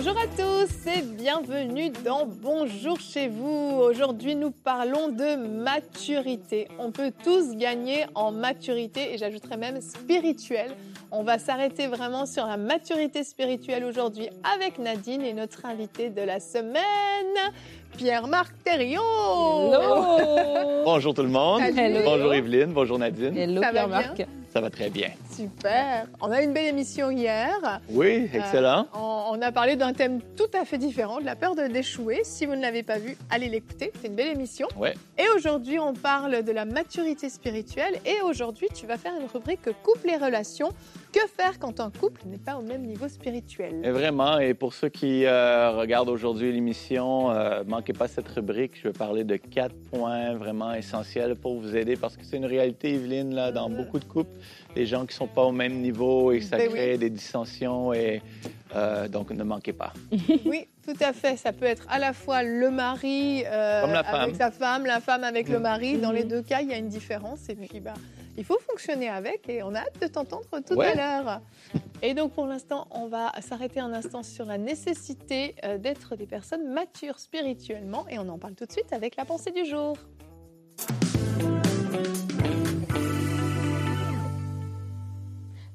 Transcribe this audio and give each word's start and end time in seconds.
Bonjour 0.00 0.16
à 0.16 0.28
tous 0.28 0.86
et 0.86 1.02
bienvenue 1.02 1.90
dans 2.04 2.24
Bonjour 2.24 3.00
chez 3.00 3.26
vous. 3.26 3.80
Aujourd'hui, 3.80 4.36
nous 4.36 4.52
parlons 4.52 5.08
de 5.08 5.34
maturité. 5.34 6.68
On 6.78 6.92
peut 6.92 7.10
tous 7.24 7.56
gagner 7.56 8.06
en 8.14 8.30
maturité 8.30 9.12
et 9.12 9.18
j'ajouterais 9.18 9.56
même 9.56 9.80
spirituelle. 9.80 10.70
On 11.10 11.24
va 11.24 11.40
s'arrêter 11.40 11.88
vraiment 11.88 12.26
sur 12.26 12.46
la 12.46 12.56
maturité 12.56 13.24
spirituelle 13.24 13.84
aujourd'hui 13.84 14.28
avec 14.56 14.78
Nadine 14.78 15.22
et 15.22 15.32
notre 15.32 15.66
invité 15.66 16.10
de 16.10 16.22
la 16.22 16.38
semaine, 16.38 16.76
Pierre-Marc 17.96 18.54
Thériault. 18.62 19.02
Bonjour 20.84 21.12
tout 21.12 21.22
le 21.22 21.28
monde. 21.28 21.60
Bonjour 22.04 22.34
Evelyne. 22.34 22.72
Bonjour 22.72 23.00
Nadine. 23.00 23.36
Hello 23.36 23.62
Pierre-Marc. 23.68 24.24
Ça 24.58 24.62
va 24.62 24.70
très 24.70 24.90
bien. 24.90 25.10
Super. 25.36 26.08
On 26.20 26.32
a 26.32 26.42
eu 26.42 26.44
une 26.44 26.52
belle 26.52 26.66
émission 26.66 27.12
hier. 27.12 27.80
Oui, 27.90 28.28
excellent. 28.34 28.80
Euh, 28.92 28.98
on, 28.98 29.38
on 29.38 29.40
a 29.40 29.52
parlé 29.52 29.76
d'un 29.76 29.92
thème 29.92 30.20
tout 30.36 30.50
à 30.52 30.64
fait 30.64 30.78
différent, 30.78 31.20
de 31.20 31.24
la 31.24 31.36
peur 31.36 31.54
de 31.54 31.68
d'échouer. 31.68 32.22
Si 32.24 32.44
vous 32.44 32.56
ne 32.56 32.60
l'avez 32.60 32.82
pas 32.82 32.98
vu, 32.98 33.16
allez 33.30 33.48
l'écouter. 33.48 33.92
C'est 34.00 34.08
une 34.08 34.16
belle 34.16 34.34
émission. 34.34 34.66
Ouais. 34.76 34.94
Et 35.16 35.22
aujourd'hui, 35.36 35.78
on 35.78 35.94
parle 35.94 36.42
de 36.42 36.50
la 36.50 36.64
maturité 36.64 37.28
spirituelle. 37.30 38.00
Et 38.04 38.20
aujourd'hui, 38.22 38.66
tu 38.74 38.84
vas 38.86 38.96
faire 38.96 39.12
une 39.20 39.28
rubrique 39.32 39.70
couple 39.84 40.10
et 40.10 40.16
relations. 40.16 40.70
Que 41.10 41.20
faire 41.26 41.58
quand 41.58 41.80
un 41.80 41.90
couple 41.90 42.20
n'est 42.26 42.36
pas 42.38 42.56
au 42.56 42.62
même 42.62 42.82
niveau 42.82 43.08
spirituel? 43.08 43.80
Et 43.82 43.90
vraiment, 43.90 44.38
et 44.38 44.52
pour 44.52 44.74
ceux 44.74 44.90
qui 44.90 45.24
euh, 45.24 45.70
regardent 45.70 46.10
aujourd'hui 46.10 46.52
l'émission, 46.52 47.30
euh, 47.30 47.64
manquez 47.66 47.94
pas 47.94 48.08
cette 48.08 48.28
rubrique. 48.28 48.72
Je 48.76 48.88
vais 48.88 48.92
parler 48.92 49.24
de 49.24 49.36
quatre 49.36 49.74
points 49.90 50.34
vraiment 50.34 50.74
essentiels 50.74 51.34
pour 51.34 51.58
vous 51.60 51.74
aider 51.74 51.96
parce 51.96 52.14
que 52.16 52.24
c'est 52.24 52.36
une 52.36 52.44
réalité, 52.44 52.92
Evelyne, 52.92 53.34
là, 53.34 53.52
dans 53.52 53.70
beaucoup 53.70 53.98
de 53.98 54.04
couples. 54.04 54.36
Les 54.76 54.84
gens 54.84 55.06
qui 55.06 55.14
sont 55.14 55.26
pas 55.26 55.44
au 55.44 55.52
même 55.52 55.80
niveau 55.80 56.30
et 56.32 56.42
ça 56.42 56.58
Ben 56.58 56.68
crée 56.68 56.98
des 56.98 57.08
dissensions 57.10 57.94
et 57.94 58.20
euh, 58.76 59.08
donc 59.08 59.30
ne 59.30 59.44
manquez 59.44 59.72
pas. 59.72 59.94
Oui, 60.44 60.66
tout 60.86 60.96
à 61.00 61.14
fait. 61.14 61.38
Ça 61.38 61.54
peut 61.54 61.64
être 61.64 61.86
à 61.88 61.98
la 61.98 62.12
fois 62.12 62.42
le 62.42 62.70
mari 62.70 63.44
euh, 63.46 63.84
avec 64.04 64.36
sa 64.36 64.50
femme, 64.50 64.84
la 64.84 65.00
femme 65.00 65.24
avec 65.24 65.48
le 65.48 65.58
Mm. 65.58 65.62
mari. 65.62 65.96
Dans 65.98 66.12
les 66.12 66.24
deux 66.24 66.42
cas, 66.42 66.60
il 66.60 66.68
y 66.68 66.74
a 66.74 66.76
une 66.76 66.88
différence. 66.88 67.48
Et 67.48 67.54
puis, 67.54 67.80
bah, 67.80 67.94
il 68.38 68.44
faut 68.44 68.58
fonctionner 68.60 69.08
avec. 69.08 69.48
Et 69.48 69.62
on 69.62 69.74
a 69.74 69.80
hâte 69.80 70.00
de 70.00 70.06
t'entendre 70.06 70.46
tout 70.66 70.74
Ouais. 70.74 70.86
à 70.86 70.94
l'heure. 71.22 71.40
Et 72.02 72.14
donc, 72.14 72.32
pour 72.32 72.46
l'instant, 72.46 72.86
on 72.92 73.08
va 73.08 73.32
s'arrêter 73.40 73.80
un 73.80 73.92
instant 73.92 74.22
sur 74.22 74.44
la 74.46 74.56
nécessité 74.56 75.56
euh, 75.64 75.76
d'être 75.76 76.14
des 76.16 76.26
personnes 76.26 76.72
matures 76.72 77.18
spirituellement. 77.18 78.06
Et 78.08 78.18
on 78.18 78.28
en 78.28 78.38
parle 78.38 78.54
tout 78.54 78.64
de 78.66 78.72
suite 78.72 78.92
avec 78.92 79.16
la 79.16 79.24
pensée 79.24 79.50
du 79.50 79.64
jour. 79.66 79.96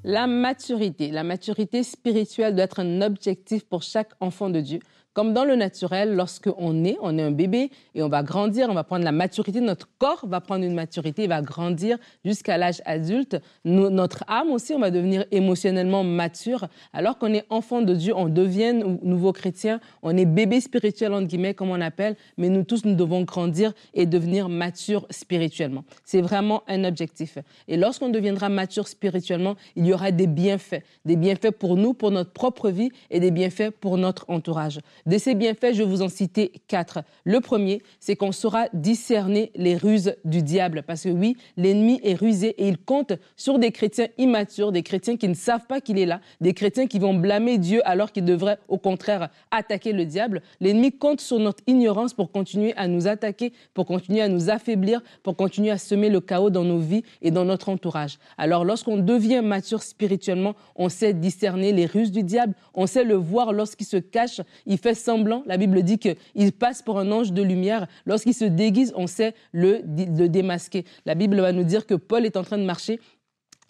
La 0.06 0.26
maturité. 0.26 1.10
La 1.10 1.22
maturité 1.24 1.82
spirituelle 1.82 2.54
doit 2.54 2.64
être 2.64 2.80
un 2.80 3.00
objectif 3.00 3.64
pour 3.64 3.82
chaque 3.82 4.10
enfant 4.20 4.50
de 4.50 4.60
Dieu. 4.60 4.80
Comme 5.14 5.32
dans 5.32 5.44
le 5.44 5.54
naturel, 5.54 6.16
lorsqu'on 6.16 6.84
est, 6.84 6.96
on 7.00 7.16
est 7.16 7.22
un 7.22 7.30
bébé 7.30 7.70
et 7.94 8.02
on 8.02 8.08
va 8.08 8.24
grandir, 8.24 8.68
on 8.68 8.74
va 8.74 8.82
prendre 8.82 9.04
la 9.04 9.12
maturité, 9.12 9.60
notre 9.60 9.88
corps 9.98 10.26
va 10.26 10.40
prendre 10.40 10.64
une 10.64 10.74
maturité, 10.74 11.22
il 11.22 11.28
va 11.28 11.40
grandir 11.40 11.98
jusqu'à 12.24 12.58
l'âge 12.58 12.82
adulte. 12.84 13.40
Notre 13.64 14.24
âme 14.26 14.50
aussi, 14.50 14.74
on 14.74 14.80
va 14.80 14.90
devenir 14.90 15.24
émotionnellement 15.30 16.02
mature. 16.02 16.66
Alors 16.92 17.16
qu'on 17.16 17.32
est 17.32 17.44
enfant 17.48 17.80
de 17.80 17.94
Dieu, 17.94 18.12
on 18.16 18.28
devient 18.28 18.72
nou- 18.74 18.98
nouveau 19.04 19.32
chrétien, 19.32 19.78
on 20.02 20.16
est 20.16 20.24
bébé 20.24 20.60
spirituel, 20.60 21.12
entre 21.12 21.28
guillemets, 21.28 21.54
comme 21.54 21.70
on 21.70 21.80
appelle, 21.80 22.16
mais 22.36 22.48
nous 22.48 22.64
tous, 22.64 22.84
nous 22.84 22.96
devons 22.96 23.22
grandir 23.22 23.72
et 23.94 24.06
devenir 24.06 24.48
matures 24.48 25.06
spirituellement. 25.10 25.84
C'est 26.04 26.22
vraiment 26.22 26.64
un 26.66 26.82
objectif. 26.82 27.38
Et 27.68 27.76
lorsqu'on 27.76 28.08
deviendra 28.08 28.48
mature 28.48 28.88
spirituellement, 28.88 29.54
il 29.76 29.86
y 29.86 29.92
aura 29.92 30.10
des 30.10 30.26
bienfaits. 30.26 30.82
Des 31.04 31.14
bienfaits 31.14 31.52
pour 31.52 31.76
nous, 31.76 31.94
pour 31.94 32.10
notre 32.10 32.32
propre 32.32 32.68
vie 32.70 32.90
et 33.12 33.20
des 33.20 33.30
bienfaits 33.30 33.70
pour 33.70 33.96
notre 33.96 34.24
entourage. 34.28 34.80
De 35.06 35.18
ces 35.18 35.34
bienfaits, 35.34 35.74
je 35.74 35.82
vais 35.82 35.88
vous 35.88 36.00
en 36.00 36.08
citer 36.08 36.50
quatre. 36.66 37.00
Le 37.24 37.40
premier, 37.40 37.82
c'est 38.00 38.16
qu'on 38.16 38.32
saura 38.32 38.68
discerner 38.72 39.52
les 39.54 39.76
ruses 39.76 40.14
du 40.24 40.42
diable. 40.42 40.82
Parce 40.86 41.02
que 41.02 41.10
oui, 41.10 41.36
l'ennemi 41.58 42.00
est 42.02 42.14
rusé 42.14 42.54
et 42.56 42.68
il 42.68 42.78
compte 42.78 43.12
sur 43.36 43.58
des 43.58 43.70
chrétiens 43.70 44.08
immatures, 44.16 44.72
des 44.72 44.82
chrétiens 44.82 45.18
qui 45.18 45.28
ne 45.28 45.34
savent 45.34 45.66
pas 45.66 45.82
qu'il 45.82 45.98
est 45.98 46.06
là, 46.06 46.20
des 46.40 46.54
chrétiens 46.54 46.86
qui 46.86 46.98
vont 46.98 47.12
blâmer 47.12 47.58
Dieu 47.58 47.82
alors 47.84 48.12
qu'ils 48.12 48.24
devraient 48.24 48.56
au 48.68 48.78
contraire 48.78 49.28
attaquer 49.50 49.92
le 49.92 50.06
diable. 50.06 50.40
L'ennemi 50.60 50.90
compte 50.90 51.20
sur 51.20 51.38
notre 51.38 51.62
ignorance 51.66 52.14
pour 52.14 52.32
continuer 52.32 52.72
à 52.76 52.88
nous 52.88 53.06
attaquer, 53.06 53.52
pour 53.74 53.84
continuer 53.84 54.22
à 54.22 54.28
nous 54.28 54.48
affaiblir, 54.48 55.02
pour 55.22 55.36
continuer 55.36 55.70
à 55.70 55.76
semer 55.76 56.08
le 56.08 56.20
chaos 56.20 56.48
dans 56.48 56.64
nos 56.64 56.78
vies 56.78 57.02
et 57.20 57.30
dans 57.30 57.44
notre 57.44 57.68
entourage. 57.68 58.18
Alors 58.38 58.64
lorsqu'on 58.64 58.96
devient 58.96 59.42
mature 59.44 59.82
spirituellement, 59.82 60.54
on 60.76 60.88
sait 60.88 61.12
discerner 61.12 61.72
les 61.72 61.84
ruses 61.84 62.10
du 62.10 62.22
diable, 62.22 62.54
on 62.72 62.86
sait 62.86 63.04
le 63.04 63.16
voir 63.16 63.52
lorsqu'il 63.52 63.86
se 63.86 63.98
cache, 63.98 64.40
il 64.64 64.78
fait 64.78 64.93
semblant. 64.94 65.42
La 65.46 65.56
Bible 65.56 65.82
dit 65.82 65.98
qu'il 65.98 66.52
passe 66.52 66.82
pour 66.82 66.98
un 66.98 67.10
ange 67.12 67.32
de 67.32 67.42
lumière. 67.42 67.86
Lorsqu'il 68.06 68.34
se 68.34 68.44
déguise, 68.44 68.92
on 68.96 69.06
sait 69.06 69.34
le, 69.52 69.82
le 69.84 70.28
démasquer. 70.28 70.84
La 71.06 71.14
Bible 71.14 71.40
va 71.40 71.52
nous 71.52 71.64
dire 71.64 71.86
que 71.86 71.94
Paul 71.94 72.24
est 72.24 72.36
en 72.36 72.42
train 72.42 72.58
de 72.58 72.64
marcher 72.64 73.00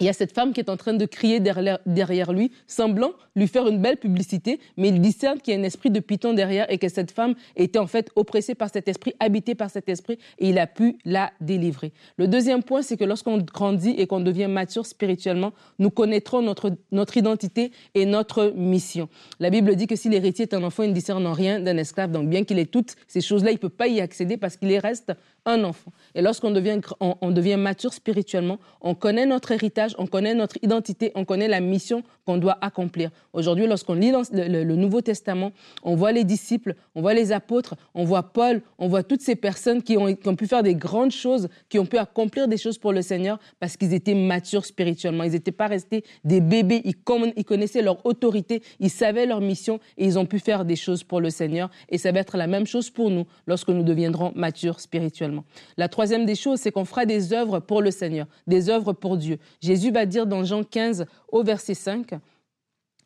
il 0.01 0.07
y 0.07 0.09
a 0.09 0.13
cette 0.13 0.33
femme 0.33 0.53
qui 0.53 0.61
est 0.61 0.71
en 0.71 0.77
train 0.77 0.95
de 0.95 1.07
crier 1.07 1.41
derrière, 1.41 2.33
lui, 2.33 2.51
semblant 2.67 3.13
lui 3.37 3.47
faire 3.47 3.69
une 3.69 3.81
belle 3.81 3.97
publicité, 3.97 4.59
mais 4.77 4.89
il 4.89 5.01
discerne 5.01 5.41
qu'il 5.41 5.55
y 5.55 5.57
a 5.57 5.61
un 5.61 5.63
esprit 5.63 5.91
de 5.91 6.01
python 6.01 6.33
derrière 6.33 6.71
et 6.71 6.79
que 6.79 6.89
cette 6.89 7.13
femme 7.13 7.35
était 7.57 7.79
en 7.79 7.87
fait 7.87 8.11
oppressée 8.17 8.55
par 8.55 8.71
cet 8.73 8.89
esprit, 8.89 9.15
habitée 9.21 9.55
par 9.55 9.71
cet 9.71 9.89
esprit, 9.89 10.19
et 10.39 10.49
il 10.49 10.59
a 10.59 10.67
pu 10.67 10.99
la 11.05 11.33
délivrer. 11.41 11.93
Le 12.17 12.27
deuxième 12.27 12.63
point, 12.63 12.83
c'est 12.83 12.97
que 12.97 13.05
lorsqu'on 13.05 13.39
grandit 13.39 13.95
et 13.97 14.07
qu'on 14.07 14.21
devient 14.21 14.49
mature 14.49 14.87
spirituellement, 14.87 15.53
nous 15.79 15.91
connaîtrons 15.91 16.43
notre, 16.43 16.73
notre 16.91 17.17
identité 17.17 17.71
et 17.95 18.07
notre 18.07 18.53
mission. 18.57 19.09
La 19.39 19.51
Bible 19.51 19.77
dit 19.77 19.87
que 19.87 19.97
si 19.97 20.09
l'héritier 20.09 20.45
est 20.45 20.55
un 20.55 20.63
enfant, 20.63 20.83
il 20.83 20.91
ne 20.91 20.95
discerne 20.95 21.27
en 21.27 21.33
rien 21.33 21.61
d'un 21.61 21.77
esclave. 21.77 22.11
Donc 22.11 22.29
bien 22.29 22.45
qu'il 22.45 22.59
ait 22.59 22.67
toutes 22.67 22.97
ces 23.07 23.21
choses-là, 23.21 23.51
il 23.51 23.55
ne 23.55 23.59
peut 23.59 23.69
pas 23.69 23.87
y 23.87 24.01
accéder 24.01 24.37
parce 24.37 24.57
qu'il 24.57 24.77
reste 24.79 25.13
un 25.47 25.65
enfant. 25.65 25.93
Et 26.15 26.23
lorsqu'on 26.23 26.51
devient, 26.51 26.81
on, 27.01 27.31
devient 27.31 27.57
mature 27.57 27.93
spirituellement, 27.93 28.59
on 28.81 28.95
connaît 28.95 29.27
notre 29.27 29.53
héritage, 29.53 29.95
on 29.99 30.07
connaît 30.07 30.35
notre 30.35 30.57
identité, 30.63 31.13
on 31.15 31.25
connaît 31.25 31.49
la 31.49 31.61
mission 31.61 32.03
qu'on 32.25 32.39
doit 32.39 32.59
accomplir. 32.61 33.11
Aujourd'hui, 33.33 33.67
lorsqu'on 33.67 33.95
lit 33.95 34.13
le, 34.33 34.75
Nouveau 34.75 35.01
Testament, 35.01 35.53
on 35.83 35.95
voit 35.97 36.13
les 36.13 36.25
disciples, 36.25 36.75
on 36.95 37.03
voit 37.03 37.15
les 37.15 37.33
apôtres, 37.33 37.75
on 37.95 38.05
voit 38.05 38.23
Paul, 38.23 38.63
on 38.79 38.89
voit 38.89 39.03
toutes 39.03 39.21
ces 39.21 39.37
personnes 39.37 39.83
qui 39.83 39.97
ont, 39.97 40.15
pu 40.15 40.47
faire 40.47 40.63
des 40.63 40.75
grandes 40.75 41.11
choses, 41.11 41.49
qui 41.69 41.79
ont 41.79 41.87
pu 41.87 41.99
accomplir 41.99 42.49
des 42.49 42.57
choses 42.57 42.79
pour 42.79 42.93
le 42.93 43.03
Seigneur 43.03 43.39
parce 43.61 43.77
qu'ils 43.77 43.93
étaient 43.93 44.15
matures 44.15 44.65
spirituellement. 44.65 45.25
Ils 45.25 45.33
n'étaient 45.33 45.53
pas 45.53 45.67
restés 45.67 46.05
des 46.25 46.41
bébés, 46.41 46.83
ils 46.85 47.45
connaissaient 47.45 47.83
leur 47.83 48.05
autorité, 48.07 48.63
ils 48.81 48.91
savaient 48.91 49.27
leur 49.27 49.41
mission 49.41 49.79
et 49.99 50.07
ils 50.07 50.19
ont 50.19 50.27
pu 50.27 50.39
faire 50.39 50.65
des 50.65 50.77
choses 50.77 51.05
pour 51.05 51.21
le 51.21 51.31
Seigneur. 51.31 51.71
Et 51.89 51.99
ça 51.99 52.13
va 52.13 52.21
être 52.21 52.37
la 52.37 52.47
même 52.47 52.67
chose 52.67 52.91
pour 52.91 53.11
nous 53.11 53.27
lorsque 53.47 53.69
nous 53.69 53.83
deviendrons 53.83 54.33
matures 54.35 54.81
spirituellement. 54.81 55.34
La 55.77 55.89
troisième 55.89 56.27
des 56.27 56.35
choses, 56.35 56.61
c'est 56.61 56.71
qu'on 56.71 56.85
fera 56.85 57.07
des 57.07 57.33
œuvres 57.33 57.59
pour 57.59 57.83
le 57.83 57.91
Seigneur, 57.91 58.27
des 58.47 58.71
œuvres 58.71 58.93
pour 58.93 59.17
Dieu. 59.17 59.39
Jésus 59.61 59.91
va 59.91 60.07
dire 60.07 60.27
dans 60.27 60.45
Jean 60.45 60.63
15 60.63 61.07
au 61.29 61.43
verset 61.43 61.75
5, 61.75 62.15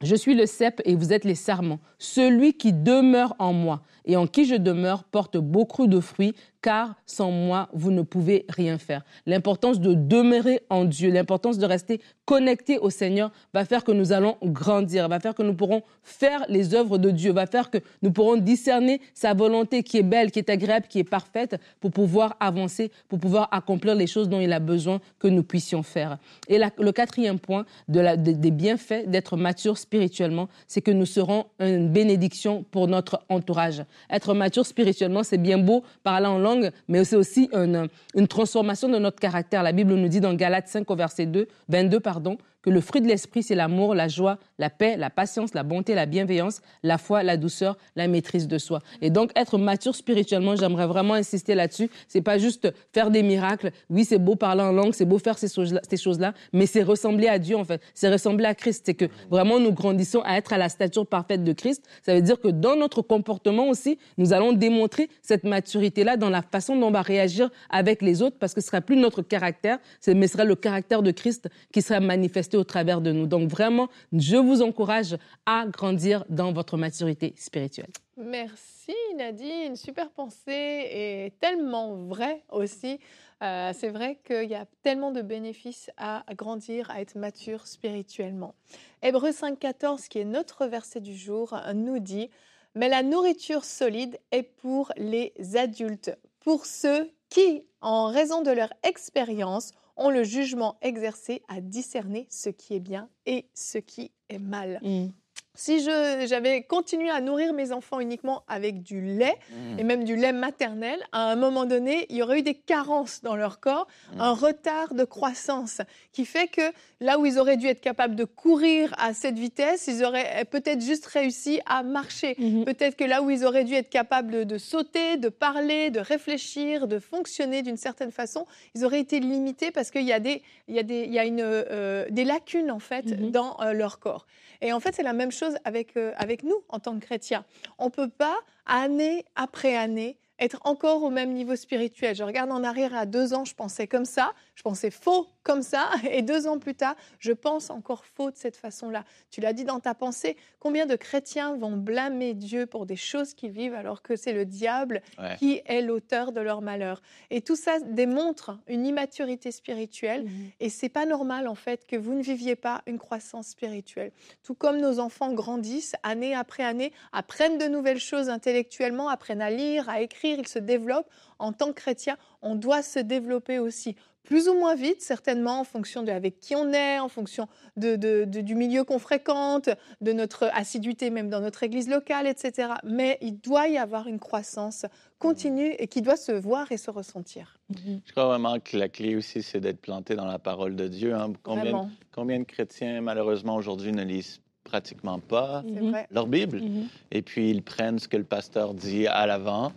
je 0.01 0.15
suis 0.15 0.35
le 0.35 0.47
cep 0.47 0.81
et 0.85 0.95
vous 0.95 1.13
êtes 1.13 1.25
les 1.25 1.35
sarments. 1.35 1.81
Celui 1.99 2.55
qui 2.55 2.73
demeure 2.73 3.35
en 3.41 3.53
moi 3.53 3.83
et 4.05 4.17
en 4.17 4.27
qui 4.27 4.45
je 4.45 4.55
demeure 4.55 5.03
porte 5.03 5.37
beaucoup 5.37 5.89
de 5.89 5.99
fruits, 5.99 6.35
car 6.61 6.95
sans 7.07 7.31
moi, 7.31 7.69
vous 7.73 7.91
ne 7.91 8.03
pouvez 8.03 8.45
rien 8.49 8.79
faire. 8.79 9.05
L'importance 9.27 9.81
de 9.81 9.95
demeurer 9.95 10.63
en 10.71 10.85
Dieu, 10.85 11.11
l'importance 11.11 11.59
de 11.59 11.67
rester 11.67 12.01
connecté 12.25 12.79
au 12.79 12.91
Seigneur 12.91 13.31
va 13.55 13.65
faire 13.65 13.85
que 13.85 13.93
nous 13.93 14.13
allons 14.13 14.37
grandir, 14.43 15.09
va 15.09 15.21
faire 15.21 15.35
que 15.35 15.43
nous 15.43 15.55
pourrons 15.55 15.83
faire 16.03 16.45
les 16.49 16.75
œuvres 16.75 16.99
de 16.99 17.11
Dieu, 17.11 17.33
va 17.33 17.47
faire 17.47 17.71
que 17.71 17.79
nous 18.03 18.11
pourrons 18.11 18.37
discerner 18.37 19.01
sa 19.15 19.35
volonté 19.35 19.83
qui 19.83 19.99
est 19.99 20.03
belle, 20.03 20.31
qui 20.31 20.41
est 20.41 20.51
agréable, 20.51 20.87
qui 20.89 20.99
est 20.99 21.05
parfaite 21.05 21.57
pour 21.81 21.91
pouvoir 21.91 22.37
avancer, 22.41 22.91
pour 23.09 23.19
pouvoir 23.19 23.49
accomplir 23.53 23.95
les 23.95 24.07
choses 24.07 24.29
dont 24.29 24.41
il 24.41 24.53
a 24.53 24.61
besoin 24.61 25.01
que 25.19 25.29
nous 25.29 25.43
puissions 25.43 25.83
faire. 25.83 26.19
Et 26.49 26.59
le 26.59 26.93
quatrième 26.93 27.39
point 27.39 27.65
des 27.89 28.51
bienfaits 28.51 29.07
d'être 29.07 29.37
mature 29.37 29.79
spirituellement, 29.79 30.49
c'est 30.67 30.83
que 30.83 30.91
nous 30.91 31.07
serons 31.07 31.47
une 31.61 31.89
bénédiction 31.89 32.65
pour 32.71 32.89
notre 32.89 33.23
entourage. 33.29 33.85
Être 34.11 34.35
mature 34.35 34.67
spirituellement, 34.67 35.23
c'est 35.23 35.39
bien 35.39 35.59
beau 35.59 35.83
parler 36.03 36.27
en 36.27 36.39
langue, 36.39 36.48
mais 36.89 37.05
c'est 37.05 37.17
aussi 37.17 37.49
une, 37.53 37.89
une 38.15 38.29
transformation 38.29 38.89
de 38.89 38.99
notre 38.99 39.19
caractère. 39.19 39.63
La 39.63 39.73
Bible 39.73 39.95
nous 39.95 40.09
dit 40.09 40.21
dans 40.21 40.35
Galates 40.35 40.69
5 40.69 40.91
au 40.91 40.97
verset 40.97 41.27
2, 41.27 41.49
22, 41.69 42.01
pardon, 42.01 42.39
que 42.69 42.75
le 42.75 42.81
fruit 42.81 43.01
de 43.01 43.07
l'esprit, 43.07 43.43
c'est 43.43 43.55
l'amour, 43.55 43.95
la 43.95 44.09
joie, 44.09 44.39
la 44.59 44.69
paix, 44.69 44.97
la 44.99 45.09
patience, 45.09 45.55
la 45.55 45.63
bonté, 45.63 45.95
la 45.95 46.05
bienveillance, 46.05 46.61
la 46.83 46.99
foi, 46.99 47.23
la 47.23 47.37
douceur, 47.39 47.79
la 47.97 48.09
maîtrise 48.09 48.47
de 48.47 48.59
soi. 48.59 48.81
Et 49.01 49.09
donc, 49.09 49.31
être 49.37 49.57
mature 49.57 49.95
spirituellement, 49.95 50.55
j'aimerais 50.55 50.87
vraiment 50.87 51.15
insister 51.15 51.55
là-dessus. 51.55 51.89
C'est 52.09 52.21
pas 52.21 52.37
juste 52.37 52.73
faire 52.93 53.11
des 53.11 53.23
miracles. 53.23 53.71
Oui, 53.89 54.05
c'est 54.05 54.19
beau 54.19 54.37
parler 54.37 54.63
en 54.63 54.73
langue, 54.73 54.93
c'est 54.93 55.07
beau 55.07 55.19
faire 55.19 55.39
ces 55.39 55.49
choses-là, 55.49 55.81
ces 55.89 55.97
choses-là, 55.97 56.35
mais 56.53 56.67
c'est 56.67 56.83
ressembler 56.83 57.29
à 57.29 57.39
Dieu, 57.39 57.57
en 57.57 57.65
fait. 57.65 57.81
C'est 57.95 58.11
ressembler 58.11 58.45
à 58.45 58.55
Christ. 58.55 58.83
C'est 58.85 58.95
que 58.95 59.07
vraiment 59.31 59.59
nous 59.59 59.73
grandissons 59.73 60.21
à 60.25 60.37
être 60.37 60.53
à 60.53 60.59
la 60.59 60.69
stature 60.69 61.07
parfaite 61.07 61.45
de 61.45 61.53
Christ. 61.53 61.83
Ça 62.03 62.15
veut 62.15 62.23
dire 62.23 62.39
que 62.39 62.49
dans 62.49 62.77
notre 62.77 63.01
comportement 63.01 63.69
aussi, 63.69 63.99
nous 64.19 64.35
allons 64.35 64.53
démontrer 64.53 65.09
cette 65.23 65.45
maturité-là 65.45 66.17
dans 66.17 66.31
la 66.31 66.43
façon 66.43 66.77
dont 66.77 66.89
on 66.89 66.91
va 66.91 67.03
réagir 67.03 67.51
avec 67.71 68.03
les 68.03 68.21
autres 68.21 68.37
parce 68.39 68.53
que 68.53 68.61
ce 68.61 68.67
sera 68.67 68.81
plus 68.81 68.97
notre 68.97 69.23
caractère, 69.23 69.79
mais 70.07 70.27
ce 70.27 70.35
sera 70.35 70.45
le 70.45 70.55
caractère 70.55 71.03
de 71.03 71.11
Christ 71.11 71.49
qui 71.73 71.83
sera 71.83 72.01
manifesté 72.01 72.57
au 72.59 72.65
travers 72.65 73.01
de 73.01 73.13
nous. 73.13 73.27
Donc 73.27 73.49
vraiment, 73.49 73.89
je 74.13 74.37
vous 74.37 74.63
encourage 74.63 75.17
à 75.47 75.67
grandir 75.67 76.25
dans 76.29 76.53
votre 76.53 76.77
maturité 76.77 77.35
spirituelle. 77.37 77.91
Merci 78.17 78.95
Nadine, 79.17 79.77
super 79.77 80.11
pensée 80.11 80.89
et 80.91 81.33
tellement 81.41 81.95
vrai 81.95 82.43
aussi. 82.51 82.99
Euh, 83.43 83.73
c'est 83.73 83.91
vrai 83.91 84.19
qu'il 84.25 84.49
y 84.51 84.55
a 84.55 84.67
tellement 84.83 85.13
de 85.13 85.23
bénéfices 85.23 85.91
à 85.97 86.25
grandir, 86.35 86.91
à 86.91 87.01
être 87.01 87.17
mature 87.17 87.67
spirituellement. 87.67 88.55
Hébreu 89.03 89.31
5.14, 89.31 90.09
qui 90.09 90.19
est 90.19 90.25
notre 90.25 90.67
verset 90.67 91.01
du 91.01 91.17
jour, 91.17 91.57
nous 91.75 92.01
dit, 92.01 92.31
mais 92.75 92.89
la 92.89 93.03
nourriture 93.03 93.65
solide 93.65 94.19
est 94.33 94.43
pour 94.43 94.93
les 94.97 95.33
adultes, 95.55 96.17
pour 96.41 96.67
ceux 96.67 97.11
qui, 97.29 97.63
en 97.81 98.07
raison 98.07 98.43
de 98.43 98.51
leur 98.51 98.73
expérience, 98.83 99.73
ont 99.99 100.11
le 100.11 100.25
jugement 100.25 100.79
exercé 100.81 101.43
à 101.49 101.61
discerner 101.61 102.27
ce 102.31 102.49
qui 102.49 102.75
est 102.75 102.81
bien 102.81 103.11
et 103.27 103.49
ce 103.55 103.79
qui 103.79 104.13
est 104.29 104.39
mal. 104.39 104.81
Mm. 104.83 105.09
Si 105.59 105.81
j'avais 105.81 106.63
continué 106.63 107.11
à 107.11 107.21
nourrir 107.21 107.53
mes 107.53 107.73
enfants 107.73 107.99
uniquement 107.99 108.45
avec 108.47 108.81
du 108.81 109.01
lait, 109.01 109.35
mmh. 109.51 109.79
et 109.81 109.83
même 109.83 110.05
du 110.05 110.15
lait 110.15 110.33
maternel, 110.33 111.01
à 111.11 111.33
un 111.33 111.35
moment 111.35 111.65
donné, 111.65 112.07
il 112.11 112.17
y 112.17 112.23
aurait 112.23 112.39
eu 112.39 112.43
des 112.43 112.55
carences 112.55 113.23
dans 113.25 113.35
leur 113.35 113.59
corps, 113.59 113.89
mmh. 114.15 114.21
un 114.21 114.35
retard 114.35 114.95
de 114.95 115.03
croissance, 115.03 115.81
qui 116.13 116.27
fait 116.27 116.47
que 116.47 116.63
là 117.01 117.19
où 117.19 117.27
ils 117.27 117.41
auraient 117.41 117.57
dû 117.57 117.67
être 117.67 117.81
capables 117.81 118.15
de 118.15 118.23
courir 118.23 118.95
à 118.99 119.15
cette 119.15 119.37
vitesse, 119.37 119.89
ils 119.89 120.05
auraient 120.05 120.45
peut-être 120.45 120.81
juste 120.81 121.07
réussi 121.07 121.61
à 121.67 121.83
marcher. 121.83 122.37
Mmh. 122.39 122.63
Peut-être 122.63 122.95
que 122.95 123.03
là 123.03 123.21
où 123.21 123.29
ils 123.29 123.45
auraient 123.45 123.65
dû 123.65 123.75
être 123.75 123.91
capables 123.91 124.47
de, 124.47 124.59
sauter, 124.59 125.17
de 125.17 125.29
parler, 125.29 125.91
de 125.91 125.99
réfléchir, 125.99 126.87
de 126.87 127.01
fonctionner 127.01 127.63
d'une 127.63 127.77
certaine 127.77 128.13
façon, 128.13 128.47
ils 128.77 128.85
auraient 128.85 129.01
été 129.01 129.19
limités 129.19 129.73
parce 129.73 129.91
qu'il 129.91 130.07
y 130.07 130.13
a 130.13 130.21
des, 130.21 130.41
il 130.69 130.77
y 130.77 130.79
a 130.79 130.85
des, 130.85 131.03
il 131.03 131.13
y 131.13 131.19
a 131.19 131.25
une, 131.25 131.41
euh, 131.43 132.07
des 132.11 132.25
lacunes 132.25 132.71
en 132.71 132.79
fait 132.79 133.33
dans 133.33 133.61
euh, 133.61 133.73
leur 133.73 133.99
corps. 133.99 134.25
Et 134.61 134.73
en 134.73 134.81
fait, 134.81 134.95
c'est 134.95 135.03
la 135.05 135.13
même 135.13 135.31
chose 135.31 135.48
avec, 135.65 135.97
euh, 135.97 136.13
avec 136.17 136.43
nous 136.43 136.63
en 136.69 136.79
tant 136.79 136.99
que 136.99 137.05
chrétiens. 137.05 137.45
On 137.79 137.87
ne 137.87 137.91
peut 137.91 138.09
pas, 138.09 138.39
année 138.67 139.25
après 139.37 139.77
année, 139.77 140.19
être 140.39 140.61
encore 140.65 141.03
au 141.03 141.11
même 141.11 141.33
niveau 141.33 141.57
spirituel. 141.57 142.15
Je 142.15 142.23
regarde 142.23 142.51
en 142.51 142.63
arrière 142.63 142.95
à 142.95 143.07
deux 143.07 143.35
ans, 143.35 143.45
je 143.45 143.55
pensais 143.55 143.87
comme 143.87 144.05
ça, 144.05 144.33
je 144.59 144.65
pensais 144.65 144.91
faux 144.91 145.29
comme 145.45 145.63
ça, 145.63 145.89
et 146.11 146.21
deux 146.21 146.49
ans 146.49 146.59
plus 146.59 146.75
tard, 146.75 146.97
je 147.21 147.31
pense 147.31 147.71
encore 147.71 148.05
faux 148.05 148.33
de 148.33 148.37
cette 148.37 148.57
façon-là. 148.57 149.05
Tu 149.31 149.41
l'as 149.41 149.53
dit 149.53 149.65
dans 149.65 149.79
ta 149.79 149.95
pensée, 149.95 150.37
combien 150.59 150.85
de 150.85 150.97
chrétiens 150.97 151.57
vont 151.57 151.77
blâmer 151.77 152.35
Dieu 152.35 152.67
pour 152.67 152.85
des 152.85 152.97
choses 152.97 153.35
qu'ils 153.35 153.53
vivent 153.53 153.75
alors 153.75 154.03
que 154.03 154.17
c'est 154.17 154.33
le 154.33 154.45
diable 154.45 155.01
qui 155.39 155.63
est 155.65 155.81
l'auteur 155.81 156.33
de 156.33 156.41
leur 156.41 156.61
malheur? 156.61 157.01
Et 157.31 157.41
tout 157.41 157.55
ça 157.55 157.79
démontre 157.79 158.59
une 158.67 158.85
immaturité 158.85 159.53
spirituelle, 159.53 160.23
et 160.23 160.25
mhm. 160.25 160.51
et 160.59 160.71
c'est 160.71 160.89
pas 160.89 161.07
normal 161.07 161.47
en 161.47 161.55
fait 161.55 161.87
que 161.87 161.95
vous 161.95 162.15
ne 162.15 162.23
viviez 162.23 162.57
pas 162.57 162.83
une 162.87 162.99
croissance 162.99 163.47
spirituelle. 163.47 164.11
Tout 164.43 164.55
comme 164.55 164.81
nos 164.81 164.99
enfants 164.99 165.33
grandissent 165.35 165.95
année 166.03 166.35
après 166.35 166.65
année, 166.65 166.93
apprennent 167.13 167.59
de 167.59 167.67
nouvelles 167.67 168.01
choses 168.01 168.29
intellectuellement, 168.29 169.09
apprennent 169.09 169.41
à 169.41 169.51
lire, 169.51 169.89
à 169.89 170.01
écrire 170.01 170.41
il 170.41 170.49
se 170.49 170.59
développe. 170.59 171.09
En 171.39 171.53
tant 171.53 171.69
que 171.69 171.81
chrétien, 171.81 172.17
on 172.43 172.57
doit 172.57 172.83
se 172.83 172.99
développer 172.99 173.61
aussi 173.61 173.95
plus 174.29 174.47
ou 174.47 174.53
moins 174.53 174.75
vite, 174.75 175.01
certainement, 175.01 175.61
en 175.61 175.65
fonction 175.65 176.03
de 176.03 176.11
avec 176.11 176.39
qui 176.39 176.55
on 176.55 176.71
est, 176.71 176.99
en 176.99 177.09
fonction 177.09 177.49
de, 177.79 178.27
du 178.27 178.55
milieu 178.55 178.85
qu'on 178.85 178.99
fréquente, 178.99 179.71
de 180.03 180.13
notre 180.13 180.51
assiduité 180.53 181.09
même 181.09 181.31
dans 181.31 181.41
notre 181.41 181.63
église 181.63 181.89
locale, 181.89 182.27
etc. 182.27 182.75
Mais 182.85 183.17
il 183.23 183.41
doit 183.41 183.69
y 183.69 183.79
avoir 183.79 184.07
une 184.07 184.19
croissance 184.19 184.85
continue 185.19 185.75
et 185.79 185.87
qui 185.87 186.03
doit 186.03 186.19
se 186.19 186.33
voir 186.33 186.71
et 186.73 186.77
se 186.77 186.91
ressentir. 186.91 187.59
Je 187.75 188.13
crois 188.13 188.27
vraiment 188.27 188.61
que 188.61 188.77
la 188.77 188.91
clé 188.91 189.17
aussi, 189.17 189.43
c'est 189.43 189.61
d'être 189.61 189.81
planté 189.81 190.15
dans 190.15 190.27
la 190.27 190.39
parole 190.39 190.77
de 190.77 190.89
Dieu. 190.89 191.15
Hein. 191.15 191.33
Combien, 191.43 191.89
combien 192.13 192.39
de 192.39 192.45
chrétiens, 192.45 193.01
malheureusement, 193.01 193.57
aujourd'hui, 193.57 193.93
ne 193.93 194.05
lisent 194.05 194.43
pratiquement 194.63 195.21
pas 195.21 195.65
leur 196.11 196.27
Bible? 196.27 196.61
Mm-hmm. 196.61 196.87
Et 197.13 197.23
puis, 197.23 197.49
ils 197.49 197.63
prennent 197.63 197.99
ce 197.99 198.09
que 198.09 198.19
le 198.19 198.25
pasteur 198.25 198.75
dit 198.75 199.07
à 199.07 199.27
l'avant. 199.27 199.73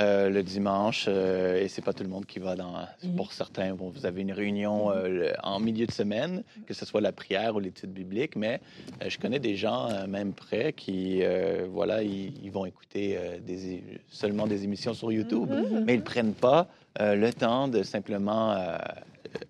Euh, 0.00 0.30
le 0.30 0.42
dimanche, 0.42 1.06
euh, 1.08 1.62
et 1.62 1.68
c'est 1.68 1.82
pas 1.82 1.92
tout 1.92 2.04
le 2.04 2.08
monde 2.08 2.24
qui 2.24 2.38
va 2.38 2.56
dans. 2.56 2.72
Mm-hmm. 2.72 3.16
Pour 3.16 3.32
certains, 3.32 3.74
vous 3.74 4.06
avez 4.06 4.22
une 4.22 4.32
réunion 4.32 4.90
mm-hmm. 4.90 4.94
euh, 4.94 5.32
en 5.42 5.60
milieu 5.60 5.86
de 5.86 5.92
semaine, 5.92 6.42
que 6.66 6.72
ce 6.72 6.86
soit 6.86 7.02
la 7.02 7.12
prière 7.12 7.56
ou 7.56 7.60
l'étude 7.60 7.92
biblique, 7.92 8.34
mais 8.34 8.60
je 9.06 9.18
connais 9.18 9.40
des 9.40 9.56
gens, 9.56 10.06
même 10.06 10.32
près, 10.32 10.72
qui, 10.72 11.22
voilà, 11.70 12.02
ils, 12.02 12.50
vont 12.50 12.64
écouter 12.64 13.18
des, 13.46 13.82
seulement 14.08 14.46
des 14.46 14.64
émissions 14.64 14.94
sur 14.94 15.12
YouTube, 15.12 15.50
mais 15.84 15.94
ils 15.94 16.02
prennent 16.02 16.34
pas 16.34 16.68
le 16.98 17.30
temps 17.30 17.68
de 17.68 17.82
simplement 17.82 18.56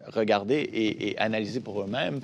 regarder 0.06 0.56
et, 0.56 1.10
et 1.10 1.18
analyser 1.18 1.60
pour 1.60 1.80
eux-mêmes. 1.82 2.20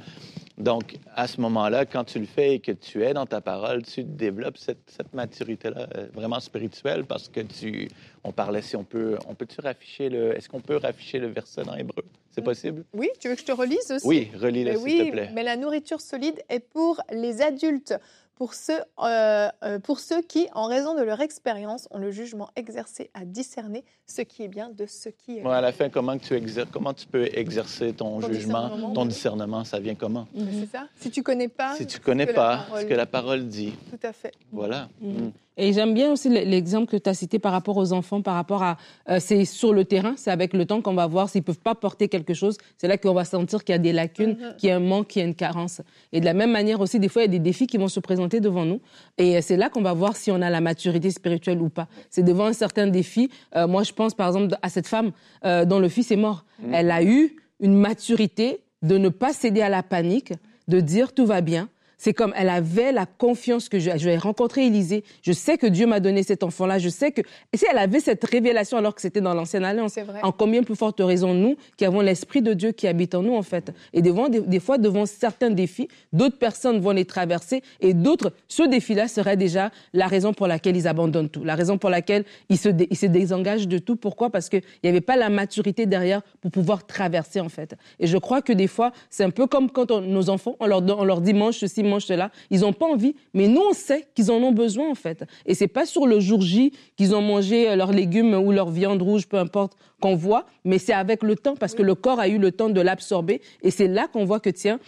Donc, 0.59 0.97
à 1.15 1.27
ce 1.27 1.39
moment-là, 1.43 1.85
quand 1.85 2.05
tu 2.05 2.19
le 2.19 2.25
fais 2.25 2.55
et 2.55 2.61
que 2.61 2.73
tu 2.73 3.05
es 3.05 3.13
dans 3.13 3.27
ta 3.27 3.43
parole, 3.43 3.83
tu 3.83 4.05
développes 4.05 4.57
cette, 4.57 4.89
cette 4.89 5.13
maturité-là 5.13 5.87
euh, 5.97 6.07
vraiment 6.15 6.41
spirituelle 6.41 7.05
parce 7.05 7.29
que 7.29 7.41
tu, 7.41 7.89
on 8.25 8.33
parlait 8.33 8.63
si 8.63 8.75
on 8.75 8.85
peut, 8.85 9.19
on 9.29 9.35
peut-tu 9.35 9.61
rafficher 9.61 10.09
le, 10.09 10.35
est-ce 10.35 10.49
qu'on 10.49 10.63
peut 10.63 10.77
rafficher 10.77 11.19
le 11.19 11.27
verset 11.27 11.63
dans 11.65 11.75
Hébreu? 11.75 12.05
C'est 12.31 12.41
possible? 12.43 12.85
Oui, 12.95 13.09
tu 13.21 13.29
veux 13.29 13.35
que 13.35 13.41
je 13.41 13.47
te 13.47 13.53
relise 13.53 13.91
aussi? 13.91 14.07
Oui, 14.07 14.31
relis-le, 14.35 14.77
s'il 14.79 15.07
te 15.07 15.11
plaît. 15.11 15.31
Mais 15.35 15.43
la 15.43 15.57
nourriture 15.57 16.01
solide 16.01 16.43
est 16.49 16.61
pour 16.61 17.01
les 17.13 17.43
adultes 17.43 17.95
pour 18.37 18.53
ceux, 18.53 18.81
euh, 19.03 19.49
euh, 19.65 19.79
pour 19.81 19.99
ceux 19.99 20.23
qui, 20.23 20.47
en 20.53 20.67
raison 20.67 20.95
de 20.95 21.03
leur 21.03 21.21
expérience, 21.21 21.89
ont 21.91 21.99
le 21.99 22.11
jugement 22.11 22.51
exercé 22.55 23.11
à 23.15 23.25
discerner 23.25 23.83
ce 24.07 24.21
qui 24.21 24.43
est 24.43 24.49
bien 24.49 24.69
de 24.69 24.85
ce 24.87 25.09
qui 25.09 25.39
est 25.39 25.43
ouais, 25.43 25.55
À 25.55 25.63
la 25.63 25.73
fin, 25.73 25.89
comment, 25.89 26.17
tu 26.19 26.35
exerces, 26.35 26.69
comment 26.71 26.93
tu 26.93 27.07
peux 27.07 27.29
exercer 27.33 27.95
ton, 27.95 28.21
jugement, 28.21 28.93
ton 28.93 29.07
discernement, 29.07 29.65
ça 29.65 29.81
vient 29.81 29.95
comment? 29.95 30.29
C'est 30.35 30.71
ça? 30.71 30.87
Si 30.97 31.11
tu 31.11 31.23
connais 31.23 31.49
pas, 31.49 31.75
si 31.77 31.87
tu 31.87 31.99
connais 31.99 32.27
pas 32.27 32.67
ce 32.79 32.85
que 32.85 32.95
la 32.95 33.07
parole 33.07 33.49
dit. 33.49 33.73
Tout 33.91 34.07
à 34.07 34.13
fait. 34.13 34.33
Voilà. 34.53 34.89
Mm. 35.01 35.29
Et 35.57 35.73
j'aime 35.73 35.95
bien 35.95 36.13
aussi 36.13 36.29
l'exemple 36.29 36.91
que 36.91 36.97
tu 36.97 37.09
as 37.09 37.15
cité 37.15 37.39
par 37.39 37.53
rapport 37.53 37.77
aux 37.77 37.93
enfants, 37.93 38.21
par 38.21 38.35
rapport 38.35 38.63
à 38.63 38.77
euh, 39.09 39.19
c'est 39.21 39.45
sur 39.45 39.73
le 39.73 39.85
terrain, 39.85 40.15
c'est 40.17 40.31
avec 40.31 40.53
le 40.53 40.67
temps 40.67 40.83
qu'on 40.83 40.95
va 40.95 41.07
voir 41.07 41.31
s'ils 41.31 41.43
peuvent 41.43 41.59
pas 41.59 41.75
porter 41.75 42.09
quelque 42.09 42.35
chose. 42.35 42.59
C'est 42.77 42.89
là 42.89 42.99
qu'on 42.99 43.15
va 43.15 43.25
sentir 43.25 43.65
qu'il 43.65 43.73
y 43.73 43.77
a 43.77 43.79
des 43.79 43.93
lacunes, 43.93 44.35
mm-hmm. 44.35 44.57
qu'il 44.57 44.69
y 44.69 44.73
a 44.73 44.77
un 44.77 44.81
manque, 44.81 45.09
qu'il 45.09 45.23
y 45.23 45.25
a 45.25 45.29
une 45.29 45.35
carence. 45.35 45.81
Et 46.13 46.21
de 46.21 46.27
la 46.27 46.35
même 46.35 46.51
manière 46.51 46.81
aussi, 46.81 47.01
des 47.01 47.09
fois, 47.09 47.23
il 47.23 47.25
y 47.25 47.29
a 47.29 47.33
des 47.33 47.39
défis 47.39 47.67
qui 47.67 47.79
vont 47.79 47.89
se 47.89 48.01
présenter 48.01 48.41
devant 48.41 48.67
nous. 48.67 48.81
Et 49.17 49.41
c'est 49.41 49.57
là 49.57 49.71
qu'on 49.71 49.83
va 49.83 49.95
voir 49.95 50.17
si 50.17 50.31
on 50.31 50.43
a 50.43 50.51
la 50.51 50.61
maturité 50.61 51.11
spirituelle 51.11 51.63
ou 51.63 51.71
pas. 51.71 51.89
C'est 52.11 52.23
devant 52.23 52.47
un 52.47 52.53
certain 52.53 52.87
défi. 52.87 53.31
Euh, 53.55 53.67
moi, 53.67 53.83
je 53.83 53.93
pense 53.93 54.15
par 54.15 54.27
exemple 54.29 54.57
à 54.61 54.69
cette 54.69 54.87
femme 54.87 55.13
euh, 55.45 55.65
dont 55.65 55.79
le 55.79 55.89
fils 55.89 56.11
est 56.11 56.17
mort. 56.17 56.45
Mm. 56.61 56.75
Elle 56.75 56.91
a 56.91 57.03
eu 57.03 57.37
une 57.61 57.75
maturité 57.75 58.61
de 58.83 58.99
ne 58.99 59.09
pas 59.09 59.33
céder 59.33 59.63
à 59.63 59.69
la 59.69 59.83
panique, 59.83 60.35
de 60.69 60.81
dire 60.81 61.15
tout 61.15 61.27
va 61.27 61.41
bien, 61.41 61.69
c'est 61.99 62.13
comme 62.13 62.33
elle 62.37 62.49
avait 62.49 62.93
la 62.93 63.07
confiance 63.07 63.69
que 63.69 63.79
je, 63.79 63.91
je 63.97 64.05
vais 64.05 64.19
rencontrer 64.19 64.67
Élisée. 64.67 65.05
Je 65.23 65.33
sais 65.33 65.59
que 65.59 65.67
Dieu 65.67 65.87
m'a 65.87 66.01
donné 66.01 66.23
cet 66.23 66.43
enfant-là. 66.43 66.79
Je 66.79 66.89
sais 66.89 67.13
que 67.13 67.23
et 67.53 67.57
si 67.57 67.65
elle 67.71 67.79
avait 67.79 68.01
cette 68.01 68.25
révélation 68.25 68.77
alors 68.77 68.95
que 68.95 69.01
c'était 69.01 69.21
dans 69.21 69.35
l'ancienne 69.35 69.65
alliance, 69.65 69.99
en 70.23 70.33
combien 70.33 70.63
plus 70.63 70.77
forte 70.77 71.01
raison 71.01 71.35
nous 71.35 71.57
qui 71.77 71.85
avons 71.85 72.01
l'esprit 72.01 72.43
de 72.43 72.53
Dieu 72.53 72.73
qui 72.73 72.87
habite 72.87 73.15
en 73.15 73.23
nous 73.23 73.35
en 73.35 73.43
fait. 73.43 73.73
Et 73.93 74.03
devant 74.03 74.29
des, 74.29 74.61
fois 74.61 74.79
devant 74.79 75.07
certains 75.07 75.51
défis, 75.51 75.89
d'autres 76.13 76.39
personnes 76.39 76.81
vont 76.81 76.91
les 76.91 77.05
traverser 77.05 77.63
et 77.81 77.95
d'autres 77.95 78.33
ce 78.49 78.63
défi-là 78.63 79.09
serait 79.09 79.37
déjà 79.37 79.71
la 79.93 80.07
raison 80.07 80.35
pour 80.35 80.47
laquelle 80.47 80.77
ils 80.77 80.89
abandonnent 80.89 81.31
tout, 81.31 81.45
la 81.45 81.55
raison 81.55 81.79
pour 81.79 81.91
laquelle 81.91 82.25
ils 82.49 82.59
se, 82.59 82.69
ils 82.91 82.97
se 82.97 83.07
désengagent 83.07 83.69
de 83.69 83.79
tout. 83.79 83.97
Pourquoi? 83.97 84.31
Parce 84.31 84.49
qu'il 84.49 84.63
n'y 84.85 84.91
avait 84.91 85.01
pas 85.01 85.17
la 85.17 85.31
maturité 85.31 85.87
derrière 85.87 86.23
pour 86.41 86.51
pouvoir 86.51 86.87
traverser 86.87 87.41
en 87.41 87.49
fait. 87.49 87.75
Et 87.99 88.07
je 88.07 88.19
crois 88.19 88.43
que 88.43 88.53
des 88.53 88.67
fois 88.67 88.93
c'est 89.11 89.25
un 89.25 89.31
peu 89.31 89.47
comme 89.47 89.71
quand 89.71 89.91
nos 89.91 90.31
enfants 90.31 90.57
on 90.61 90.67
leur, 90.67 90.83
on 90.99 91.05
leur 91.05 91.21
dit 91.21 91.35
mange 91.35 91.55
ceci 91.55 91.83
mangent 91.87 92.07
cela. 92.07 92.31
Ils 92.51 92.61
n'ont 92.61 92.73
pas 92.73 92.87
envie, 92.87 93.15
mais 93.35 93.49
nous, 93.49 93.63
on 93.71 93.73
sait 93.73 94.07
qu'ils 94.15 94.31
en 94.31 94.37
ont 94.37 94.53
besoin, 94.53 94.91
en 94.91 94.95
fait. 94.95 95.25
Et 95.47 95.55
c'est 95.55 95.69
pas 95.69 95.87
sur 95.87 96.07
le 96.07 96.21
jour 96.21 96.41
J 96.41 96.73
qu'ils 96.97 97.15
ont 97.15 97.23
mangé 97.23 97.69
euh, 97.69 97.77
leurs 97.77 97.93
légumes 97.93 98.35
ou 98.35 98.53
leur 98.53 98.71
viande 98.71 99.03
rouge, 99.03 99.27
peu 99.27 99.39
importe, 99.39 99.77
qu'on 100.01 100.15
voit, 100.15 100.45
mais 100.65 100.79
c'est 100.79 100.93
avec 100.93 101.23
le 101.23 101.37
temps, 101.37 101.57
parce 101.57 101.75
que 101.75 101.83
le 101.83 101.95
corps 101.95 102.21
a 102.21 102.29
eu 102.29 102.39
le 102.39 102.53
temps 102.53 102.69
de 102.69 102.81
l'absorber. 102.81 103.41
Et 103.63 103.71
c'est 103.71 103.89
là 103.89 104.09
qu'on 104.13 104.25
voit 104.25 104.41
que, 104.41 104.51
tiens, 104.51 104.79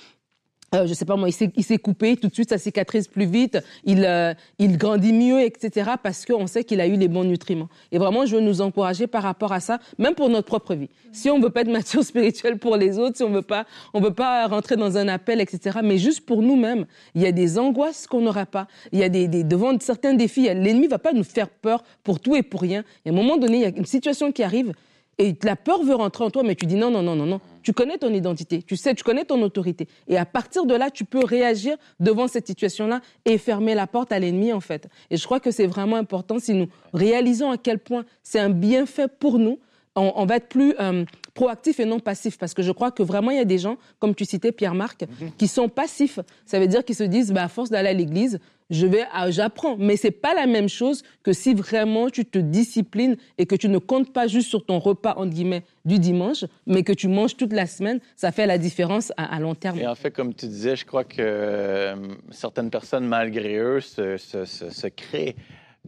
euh, 0.74 0.86
je 0.86 0.92
sais 0.92 1.06
pas 1.06 1.16
moi, 1.16 1.28
il 1.28 1.64
s'est 1.64 1.78
coupé, 1.78 2.16
tout 2.16 2.28
de 2.28 2.34
suite 2.34 2.50
ça 2.50 2.58
cicatrise 2.58 3.08
plus 3.08 3.24
vite, 3.24 3.58
il, 3.84 4.04
euh, 4.04 4.34
il 4.58 4.76
grandit 4.76 5.14
mieux, 5.14 5.40
etc. 5.40 5.92
parce 6.02 6.26
qu'on 6.26 6.46
sait 6.46 6.64
qu'il 6.64 6.80
a 6.80 6.86
eu 6.86 6.96
les 6.96 7.08
bons 7.08 7.24
nutriments. 7.24 7.68
Et 7.90 7.98
vraiment, 7.98 8.26
je 8.26 8.36
veux 8.36 8.42
nous 8.42 8.60
encourager 8.60 9.06
par 9.06 9.22
rapport 9.22 9.52
à 9.52 9.60
ça, 9.60 9.78
même 9.98 10.14
pour 10.14 10.28
notre 10.28 10.46
propre 10.46 10.74
vie. 10.74 10.90
Si 11.10 11.30
on 11.30 11.40
veut 11.40 11.48
pas 11.48 11.62
être 11.62 11.68
mature 11.72 12.04
spirituelle 12.04 12.58
pour 12.58 12.76
les 12.76 12.98
autres, 12.98 13.16
si 13.16 13.22
on 13.22 13.30
veut 13.30 13.42
pas, 13.42 13.64
on 13.94 14.00
veut 14.00 14.12
pas 14.12 14.46
rentrer 14.46 14.76
dans 14.76 14.98
un 14.98 15.08
appel, 15.08 15.40
etc. 15.40 15.78
Mais 15.82 15.96
juste 15.96 16.26
pour 16.26 16.42
nous-mêmes, 16.42 16.84
il 17.14 17.22
y 17.22 17.26
a 17.26 17.32
des 17.32 17.58
angoisses 17.58 18.06
qu'on 18.06 18.20
n'aura 18.20 18.44
pas. 18.44 18.68
Il 18.92 18.98
y 18.98 19.04
a 19.04 19.08
des, 19.08 19.26
des 19.26 19.44
devant 19.44 19.72
certains 19.80 20.12
défis, 20.12 20.42
l'ennemi 20.42 20.86
va 20.86 20.98
pas 20.98 21.14
nous 21.14 21.24
faire 21.24 21.48
peur 21.48 21.82
pour 22.04 22.20
tout 22.20 22.36
et 22.36 22.42
pour 22.42 22.60
rien. 22.60 22.84
Et 23.06 23.08
à 23.08 23.12
un 23.12 23.16
moment 23.16 23.38
donné, 23.38 23.56
il 23.56 23.62
y 23.62 23.66
a 23.66 23.68
une 23.74 23.86
situation 23.86 24.32
qui 24.32 24.42
arrive, 24.42 24.74
et 25.18 25.34
la 25.42 25.56
peur 25.56 25.82
veut 25.82 25.96
rentrer 25.96 26.24
en 26.24 26.30
toi, 26.30 26.44
mais 26.44 26.54
tu 26.54 26.64
dis 26.66 26.76
non, 26.76 26.90
non, 26.90 27.02
non, 27.02 27.16
non, 27.16 27.26
non. 27.26 27.40
Tu 27.68 27.74
connais 27.74 27.98
ton 27.98 28.14
identité, 28.14 28.62
tu 28.62 28.76
sais, 28.76 28.94
tu 28.94 29.04
connais 29.04 29.26
ton 29.26 29.42
autorité. 29.42 29.88
Et 30.08 30.16
à 30.16 30.24
partir 30.24 30.64
de 30.64 30.74
là, 30.74 30.90
tu 30.90 31.04
peux 31.04 31.22
réagir 31.22 31.76
devant 32.00 32.26
cette 32.26 32.46
situation-là 32.46 33.02
et 33.26 33.36
fermer 33.36 33.74
la 33.74 33.86
porte 33.86 34.10
à 34.10 34.18
l'ennemi, 34.18 34.54
en 34.54 34.60
fait. 34.60 34.88
Et 35.10 35.18
je 35.18 35.24
crois 35.26 35.38
que 35.38 35.50
c'est 35.50 35.66
vraiment 35.66 35.96
important 35.96 36.38
si 36.38 36.54
nous 36.54 36.68
réalisons 36.94 37.50
à 37.50 37.58
quel 37.58 37.78
point 37.78 38.06
c'est 38.22 38.38
un 38.38 38.48
bienfait 38.48 39.06
pour 39.06 39.38
nous. 39.38 39.58
On, 39.96 40.24
va 40.24 40.36
être 40.36 40.48
plus 40.48 40.76
euh, 40.80 41.04
proactif 41.38 41.78
et 41.78 41.84
non 41.84 42.00
passif. 42.00 42.36
Parce 42.36 42.52
que 42.52 42.62
je 42.62 42.72
crois 42.72 42.90
que 42.90 43.04
vraiment, 43.04 43.30
il 43.30 43.36
y 43.36 43.40
a 43.40 43.44
des 43.44 43.58
gens, 43.58 43.76
comme 44.00 44.12
tu 44.12 44.24
citais 44.24 44.50
Pierre-Marc, 44.50 45.02
mhm. 45.02 45.30
qui 45.38 45.46
sont 45.46 45.68
passifs. 45.68 46.18
Ça 46.44 46.58
veut 46.58 46.66
dire 46.66 46.84
qu'ils 46.84 46.96
se 46.96 47.04
disent, 47.04 47.32
bah, 47.32 47.44
à 47.44 47.48
force 47.48 47.70
d'aller 47.70 47.90
à 47.90 47.92
l'église, 47.92 48.40
je 48.70 48.86
vais, 48.86 49.04
ah, 49.12 49.30
j'apprends. 49.30 49.76
Mais 49.78 49.96
c'est 49.96 50.10
pas 50.10 50.34
la 50.34 50.46
même 50.46 50.68
chose 50.68 51.04
que 51.22 51.32
si 51.32 51.54
vraiment 51.54 52.10
tu 52.10 52.24
te 52.24 52.40
disciplines 52.40 53.16
et 53.38 53.46
que 53.46 53.54
tu 53.54 53.68
ne 53.68 53.78
comptes 53.78 54.12
pas 54.12 54.26
juste 54.26 54.48
sur 54.48 54.66
ton 54.66 54.80
repas, 54.80 55.14
entre 55.16 55.30
guillemets, 55.30 55.62
du 55.84 56.00
dimanche, 56.00 56.44
mais 56.66 56.82
que 56.82 56.92
tu 56.92 57.06
manges 57.06 57.36
toute 57.36 57.52
la 57.52 57.66
semaine. 57.66 58.00
Ça 58.16 58.32
fait 58.32 58.46
la 58.46 58.58
différence 58.58 59.12
à, 59.16 59.38
long 59.38 59.54
terme. 59.54 59.78
Et 59.78 59.86
en 59.86 59.94
fait, 59.94 60.10
comme 60.10 60.34
tu 60.34 60.46
disais, 60.46 60.74
je 60.74 60.84
crois 60.84 61.04
que 61.04 61.20
euh, 61.20 61.94
certaines 62.32 62.70
personnes, 62.70 63.06
malgré 63.06 63.58
eux, 63.58 63.80
se, 63.80 64.16
se, 64.16 64.44
se 64.44 64.86
créent 64.88 65.36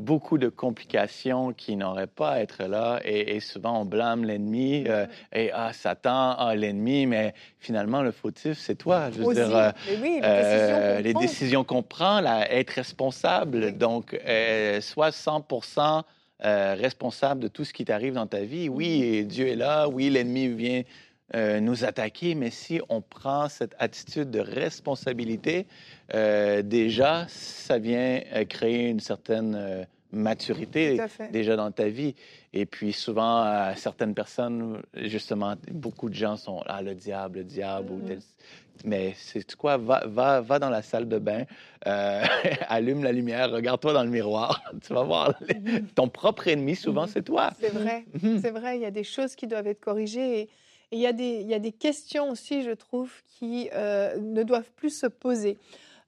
beaucoup 0.00 0.38
de 0.38 0.48
complications 0.48 1.52
qui 1.52 1.76
n'auraient 1.76 2.06
pas 2.06 2.32
à 2.32 2.40
être 2.40 2.64
là 2.64 3.00
et, 3.04 3.38
souvent 3.40 3.82
on 3.82 3.84
blâme 3.84 4.24
l'ennemi 4.24 4.84
euh, 4.88 5.06
et 5.32 5.50
ah 5.52 5.72
Satan 5.72 6.34
ah 6.38 6.54
l'ennemi 6.56 7.06
mais 7.06 7.34
finalement 7.58 8.02
le 8.02 8.10
fautif 8.10 8.58
c'est 8.58 8.74
toi. 8.74 9.10
Je 9.10 9.22
veux 9.22 9.34
dire 9.34 9.72
euh, 10.24 11.00
les, 11.00 11.14
décisions 11.14 11.64
qu'on 11.64 11.82
prend 11.82 12.20
là 12.20 12.50
être 12.50 12.70
responsable. 12.70 13.76
Donc 13.76 14.18
euh, 14.26 14.80
soit 14.80 15.10
100% 15.10 16.02
responsable 16.42 17.42
de 17.42 17.48
tout 17.48 17.64
ce 17.64 17.74
qui 17.74 17.84
t'arrive 17.84 18.14
dans 18.14 18.26
ta 18.26 18.40
vie. 18.40 18.70
Oui. 18.70 19.24
Dieu 19.26 19.48
est 19.48 19.56
là. 19.56 19.88
Oui 19.88 20.08
l'ennemi 20.08 20.48
vient 20.48 20.82
nous 21.34 21.84
attaquer, 21.84 22.34
mais 22.34 22.50
si 22.50 22.80
on 22.88 23.00
prend 23.00 23.48
cette 23.48 23.76
attitude 23.78 24.30
de 24.30 24.40
responsabilité, 24.40 25.66
euh, 26.14 26.62
déjà, 26.62 27.26
ça 27.28 27.78
vient 27.78 28.20
euh, 28.34 28.44
créer 28.44 28.88
une 28.88 29.00
certaine 29.00 29.54
euh, 29.54 29.84
maturité 30.12 31.00
déjà 31.32 31.56
dans 31.56 31.70
ta 31.70 31.88
vie. 31.88 32.14
Et 32.52 32.66
puis 32.66 32.92
souvent, 32.92 33.72
certaines 33.76 34.14
personnes, 34.14 34.82
justement, 34.94 35.54
beaucoup 35.70 36.08
de 36.08 36.14
gens 36.14 36.36
sont 36.36 36.62
ah 36.66 36.82
le 36.82 36.96
diable, 36.96 37.38
le 37.38 37.44
diable. 37.44 37.92
Mm-hmm. 37.92 38.20
Mais 38.84 39.14
c'est 39.16 39.54
quoi? 39.54 39.76
Va, 39.76 40.02
va, 40.06 40.40
va 40.40 40.58
dans 40.58 40.70
la 40.70 40.82
salle 40.82 41.08
de 41.08 41.18
bain, 41.18 41.44
allume 41.86 43.04
la 43.04 43.12
lumière, 43.12 43.52
regarde-toi 43.52 43.92
dans 43.92 44.02
le 44.02 44.10
miroir, 44.10 44.60
tu 44.84 44.92
vas 44.92 45.04
voir 45.04 45.40
mm-hmm. 45.42 45.92
ton 45.94 46.08
propre 46.08 46.48
ennemi. 46.48 46.74
Souvent, 46.74 47.04
mm-hmm. 47.04 47.12
c'est 47.12 47.22
toi. 47.22 47.50
C'est 47.60 47.72
vrai, 47.72 48.04
c'est 48.20 48.50
vrai. 48.50 48.78
Il 48.78 48.82
y 48.82 48.86
a 48.86 48.90
des 48.90 49.04
choses 49.04 49.36
qui 49.36 49.46
doivent 49.46 49.68
être 49.68 49.80
corrigées. 49.80 50.40
Et... 50.40 50.48
il 50.92 50.98
y, 50.98 51.06
a 51.06 51.12
des, 51.12 51.40
il 51.40 51.48
y 51.48 51.54
a 51.54 51.58
des 51.58 51.72
questions 51.72 52.30
aussi, 52.30 52.62
je 52.62 52.72
trouve, 52.72 53.12
qui 53.26 53.68
ne 53.72 54.42
doivent 54.42 54.70
plus 54.76 54.90
se 54.90 55.06
poser. 55.06 55.56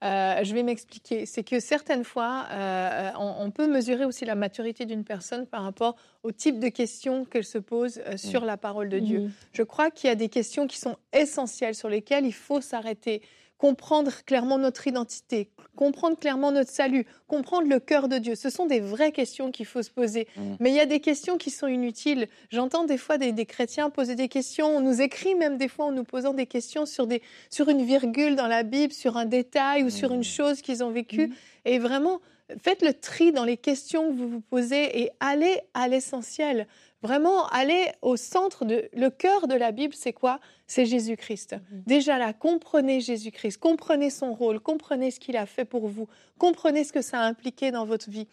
Euh, 0.03 0.43
je 0.43 0.53
vais 0.53 0.65
m'expliquer. 0.65 1.27
C'est 1.27 1.45
que 1.45 1.61
certaines 1.61 2.03
fois, 2.03 2.47
euh, 2.51 3.11
on, 3.19 3.51
peut 3.53 3.69
mesurer 3.69 4.05
aussi 4.05 4.25
la 4.25 4.35
maturité 4.35 4.85
d'une 4.85 5.05
personne 5.05 5.47
par 5.47 5.63
rapport 5.63 5.95
au 6.25 6.33
type 6.33 6.59
de 6.59 6.69
questions 6.69 7.25
qu'elle 7.25 7.45
se 7.45 7.59
pose 7.59 8.01
euh, 8.07 8.17
sur 8.17 8.43
mm. 8.43 8.47
la 8.47 8.57
parole 8.57 8.89
de 8.89 8.99
Dieu. 8.99 9.21
Mm. 9.21 9.33
Je 9.53 9.63
crois 9.63 9.91
qu'il 9.91 10.09
y 10.09 10.11
a 10.11 10.17
des 10.17 10.29
questions 10.29 10.67
qui 10.67 10.79
sont 10.79 10.97
essentielles 11.13 11.77
sur 11.77 11.89
lesquelles 11.89 12.27
il 12.27 12.35
faut 12.35 12.61
s'arrêter 12.61 13.23
comprendre 13.63 14.25
clairement 14.27 14.59
notre 14.59 14.89
identité, 14.89 15.49
comprendre 15.77 16.19
clairement 16.19 16.51
notre 16.51 16.73
salut, 16.73 17.07
comprendre 17.29 17.69
le 17.69 17.79
cœur 17.79 18.09
de 18.09 18.19
Dieu. 18.19 18.35
Ce 18.35 18.51
sont 18.51 18.67
des 18.67 18.81
vraies 18.81 19.13
questions 19.13 19.53
qu'il 19.53 19.67
faut 19.67 19.85
se 19.85 19.91
poser. 19.91 20.27
Mmh. 20.37 20.55
Mais 20.59 20.71
il 20.71 20.75
y 20.75 20.81
a 20.81 20.87
des 20.87 20.99
questions 20.99 21.39
qui 21.39 21.51
sont 21.51 21.69
inutiles. 21.69 22.27
J'entends 22.51 22.83
des 22.83 22.99
fois 22.99 23.19
des, 23.19 23.47
chrétiens 23.47 23.89
poser 23.89 24.17
des 24.17 24.27
questions. 24.27 24.67
On 24.67 24.81
nous 24.81 25.01
écrit 25.01 25.37
même 25.37 25.59
des 25.59 25.69
fois 25.69 25.85
en 25.85 25.93
nous 25.93 26.03
posant 26.03 26.35
des 26.35 26.47
questions 26.47 26.87
sur, 26.87 27.07
des, 27.07 27.23
sur 27.51 27.69
une 27.69 27.85
virgule 27.85 28.35
dans 28.35 28.49
la 28.49 28.65
Bible, 28.65 28.93
sur 28.93 29.17
un 29.17 29.27
détail 29.27 29.85
ou 29.85 29.91
sur 29.91 30.13
une 30.13 30.23
mmh. 30.23 30.25
chose 30.25 30.61
qu'ils 30.61 30.83
ont 30.83 30.91
vécue. 30.91 31.29
Mmh. 31.29 31.35
Et 31.67 31.79
vraiment, 31.79 32.21
faites 32.61 32.83
le 32.83 32.93
tri 32.93 33.31
dans 33.31 33.45
les 33.45 33.59
questions 33.59 34.09
que 34.09 34.17
vous 34.17 34.29
vous 34.29 34.41
posez 34.41 35.03
et 35.03 35.11
allez 35.21 35.61
à 35.73 35.87
l'essentiel. 35.87 36.67
Vraiment, 37.03 37.47
aller 37.47 37.93
au 38.01 38.17
centre 38.17 38.65
de... 38.65 38.89
Le 38.93 39.11
cœur 39.11 39.49
de 39.49 39.55
la 39.55 39.73
Bible, 39.73 39.95
c'est 39.95 40.13
quoi? 40.13 40.41
C'est 40.73 40.87
Jésus-Christ. 40.87 41.57
Mhm. 41.71 41.83
Déjà 41.87 42.17
là, 42.17 42.33
comprenez 42.33 43.03
Jésus-Christ, 43.03 43.59
comprenez 43.59 44.09
son 44.09 44.33
rôle, 44.33 44.59
comprenez 44.59 45.11
ce 45.11 45.21
qu'il 45.21 45.37
a 45.37 45.45
fait 45.45 45.67
pour 45.67 45.87
vous, 45.87 46.09
comprenez 46.39 46.83
ce 46.83 46.95
que 46.95 47.03
ça 47.03 47.21
a 47.21 47.27
impliqué 47.27 47.71
dans 47.71 47.85
votre 47.85 48.09
vie. 48.09 48.27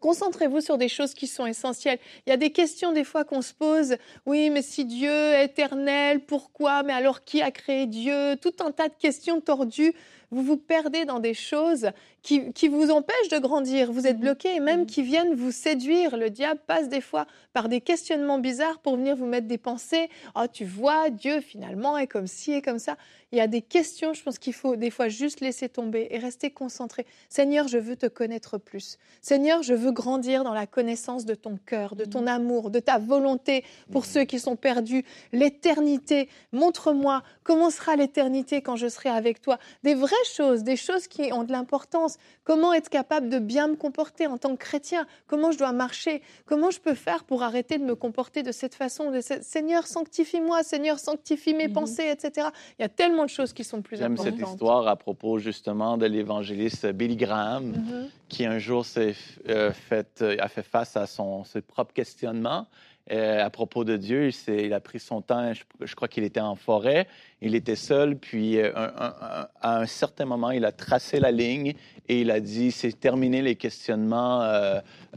Concentrez-vous 0.00 0.60
sur 0.60 0.78
des 0.78 0.88
choses 0.88 1.14
qui 1.14 1.26
sont 1.26 1.46
essentielles. 1.46 1.98
Il 2.26 2.30
y 2.30 2.32
a 2.32 2.36
des 2.36 2.50
questions 2.50 2.92
des 2.92 3.04
fois 3.04 3.24
qu'on 3.24 3.42
se 3.42 3.54
pose. 3.54 3.96
Oui, 4.26 4.50
mais 4.50 4.62
si 4.62 4.84
Dieu 4.84 5.10
est 5.10 5.44
éternel, 5.44 6.20
pourquoi? 6.20 6.82
Mais 6.82 6.92
alors 6.92 7.24
qui 7.24 7.42
a 7.42 7.50
créé 7.50 7.86
Dieu? 7.86 8.36
Tout 8.40 8.54
un 8.60 8.72
tas 8.72 8.88
de 8.88 8.94
questions 8.98 9.40
tordues 9.40 9.94
vous 10.30 10.42
vous 10.42 10.56
perdez 10.56 11.04
dans 11.04 11.18
des 11.18 11.34
choses 11.34 11.90
qui, 12.22 12.52
qui 12.52 12.68
vous 12.68 12.90
empêchent 12.90 13.28
de 13.30 13.38
grandir. 13.38 13.90
Vous 13.90 14.06
êtes 14.06 14.18
mmh. 14.18 14.20
bloqué 14.20 14.54
et 14.54 14.60
même 14.60 14.82
mmh. 14.82 14.86
qui 14.86 15.02
viennent 15.02 15.34
vous 15.34 15.50
séduire. 15.50 16.16
Le 16.16 16.30
diable 16.30 16.60
passe 16.66 16.88
des 16.88 17.00
fois 17.00 17.26
par 17.52 17.68
des 17.68 17.80
questionnements 17.80 18.38
bizarres 18.38 18.78
pour 18.78 18.96
venir 18.96 19.16
vous 19.16 19.26
mettre 19.26 19.48
des 19.48 19.58
pensées. 19.58 20.08
Oh, 20.36 20.44
tu 20.50 20.64
vois, 20.64 21.10
Dieu 21.10 21.40
finalement 21.40 21.98
est 21.98 22.06
comme 22.06 22.28
ci 22.28 22.52
et 22.52 22.62
comme 22.62 22.78
ça. 22.78 22.96
Il 23.32 23.38
y 23.38 23.40
a 23.40 23.46
des 23.46 23.62
questions, 23.62 24.12
je 24.12 24.22
pense 24.22 24.38
qu'il 24.38 24.52
faut 24.52 24.76
des 24.76 24.90
fois 24.90 25.08
juste 25.08 25.40
laisser 25.40 25.68
tomber 25.68 26.08
et 26.10 26.18
rester 26.18 26.50
concentré. 26.50 27.06
Seigneur, 27.28 27.68
je 27.68 27.78
veux 27.78 27.96
te 27.96 28.06
connaître 28.06 28.58
plus. 28.58 28.98
Seigneur, 29.22 29.62
je 29.62 29.74
veux 29.74 29.89
grandir 29.92 30.44
dans 30.44 30.54
la 30.54 30.66
connaissance 30.66 31.24
de 31.24 31.34
ton 31.34 31.58
cœur, 31.66 31.96
de 31.96 32.04
ton 32.04 32.22
mmh. 32.22 32.28
amour, 32.28 32.70
de 32.70 32.80
ta 32.80 32.98
volonté 32.98 33.64
pour 33.90 34.04
ceux 34.04 34.24
qui 34.24 34.38
sont 34.38 34.56
perdus. 34.56 35.04
L'éternité, 35.32 36.28
montre-moi 36.52 37.22
comment 37.42 37.70
sera 37.70 37.96
l'éternité 37.96 38.62
quand 38.62 38.76
je 38.76 38.88
serai 38.88 39.08
avec 39.08 39.40
toi. 39.40 39.58
Des 39.82 39.94
vraies 39.94 40.14
choses, 40.24 40.62
des 40.62 40.76
choses 40.76 41.06
qui 41.08 41.32
ont 41.32 41.44
de 41.44 41.52
l'importance. 41.52 42.16
Comment 42.44 42.72
être 42.72 42.88
capable 42.88 43.28
de 43.28 43.38
bien 43.38 43.68
me 43.68 43.76
comporter 43.76 44.26
en 44.26 44.38
tant 44.38 44.56
que 44.56 44.62
chrétien? 44.62 45.06
Comment 45.26 45.52
je 45.52 45.58
dois 45.58 45.72
marcher? 45.72 46.22
Comment 46.46 46.70
je 46.70 46.80
peux 46.80 46.94
faire 46.94 47.24
pour 47.24 47.42
arrêter 47.42 47.78
de 47.78 47.84
me 47.84 47.94
comporter 47.94 48.42
de 48.42 48.52
cette 48.52 48.74
façon 48.74 49.12
Seigneur, 49.42 49.86
sanctifie-moi, 49.86 50.62
Seigneur, 50.62 50.98
sanctifie 50.98 51.54
mes 51.54 51.68
mhm. 51.68 51.74
pensées, 51.74 52.08
etc. 52.10 52.48
Il 52.78 52.82
y 52.82 52.84
a 52.84 52.88
tellement 52.88 53.24
de 53.24 53.30
choses 53.30 53.52
qui 53.52 53.64
sont 53.64 53.82
plus 53.82 54.02
importantes. 54.02 54.24
J'aime 54.24 54.38
cette 54.38 54.48
histoire 54.48 54.86
à 54.88 54.96
propos 54.96 55.38
justement 55.38 55.96
de 55.96 56.06
l'évangéliste 56.06 56.86
Billy 56.86 57.16
Graham, 57.16 57.66
mhm. 57.66 58.08
Qui 58.30 58.46
un 58.46 58.58
jour 58.58 58.86
s'est 58.86 59.14
euh, 59.48 59.72
fait, 59.72 60.22
euh, 60.22 60.36
a 60.38 60.48
fait 60.48 60.62
face 60.62 60.96
à 60.96 61.06
son, 61.06 61.44
ses 61.44 61.60
propres 61.60 61.92
questionnements. 61.92 62.66
Euh, 63.12 63.44
à 63.44 63.50
propos 63.50 63.82
de 63.82 63.96
Dieu. 63.96 64.30
Il, 64.46 64.72
a 64.72 64.78
pris 64.78 65.00
son 65.00 65.20
temps, 65.20 65.52
je, 65.80 65.94
crois 65.96 66.06
qu'il 66.06 66.22
était 66.22 66.38
en 66.38 66.54
forêt, 66.54 67.08
il 67.40 67.56
était 67.56 67.74
seul, 67.74 68.16
puis 68.16 68.60
à 68.60 69.48
un 69.62 69.86
certain 69.86 70.26
moment, 70.26 70.52
il 70.52 70.64
a 70.64 70.70
tracé 70.70 71.18
la 71.18 71.32
ligne 71.32 71.74
et 72.08 72.20
il 72.20 72.30
a 72.30 72.38
dit, 72.38 72.70
c'est 72.70 72.92
terminé 72.92 73.42
les 73.42 73.56
questionnements 73.56 74.42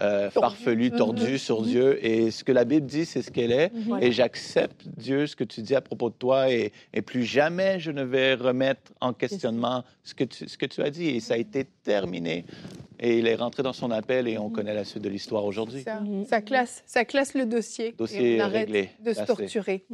euh, 0.02 0.32
farfelus, 0.32 0.90
mm-hmm. 0.90 0.98
tordus 0.98 1.38
sur 1.38 1.62
mm-hmm. 1.62 1.68
Dieu. 1.68 2.06
Et 2.06 2.32
ce 2.32 2.44
que 2.44 2.52
la 2.52 2.66
Bible 2.66 2.88
dit, 2.88 3.06
c'est 3.06 3.22
ce 3.22 3.30
qu'elle 3.30 3.52
est. 3.52 3.72
Mm-hmm. 3.72 4.04
Et 4.04 4.12
j'accepte, 4.12 4.88
Dieu, 4.88 5.28
ce 5.28 5.36
que 5.36 5.44
tu 5.44 5.62
dis 5.62 5.76
à 5.76 5.82
propos 5.82 6.10
de 6.10 6.16
toi, 6.16 6.50
et, 6.50 6.72
plus 7.06 7.26
jamais 7.26 7.80
je 7.80 7.92
ne 7.92 8.04
vais 8.04 8.34
remettre 8.34 8.92
en 9.02 9.14
questionnement 9.14 9.84
ce 10.04 10.16
que 10.16 10.24
ce 10.32 10.58
que 10.58 10.66
tu 10.66 10.82
as 10.82 10.90
dit. 10.90 11.10
Et 11.10 11.20
ça 11.20 11.36
a 11.36 11.38
été 11.38 11.66
terminé 11.84 12.46
et 13.04 13.20
il 13.20 13.28
est 13.28 13.36
rentré 13.36 13.62
dans 13.62 13.74
son 13.74 13.92
appel 13.92 14.28
et 14.28 14.38
on 14.38 14.48
mhm. 14.48 14.54
connaît 14.54 14.74
la 14.74 14.86
suite 14.86 15.04
de 15.04 15.10
l'histoire 15.10 15.46
aujourd'hui. 15.46 15.84
Mhm. 15.86 16.26
Ça, 16.26 16.42
classe, 16.42 16.84
ça 16.88 17.04
classe 17.06 17.34
le 17.34 17.46
dossier. 17.46 17.94
Dossier 17.98 18.38
et 18.38 18.42
on 18.42 18.46
arrête 18.46 18.68
réglé. 18.68 18.90
de 19.04 19.14
se 19.14 19.22
torturer. 19.24 19.86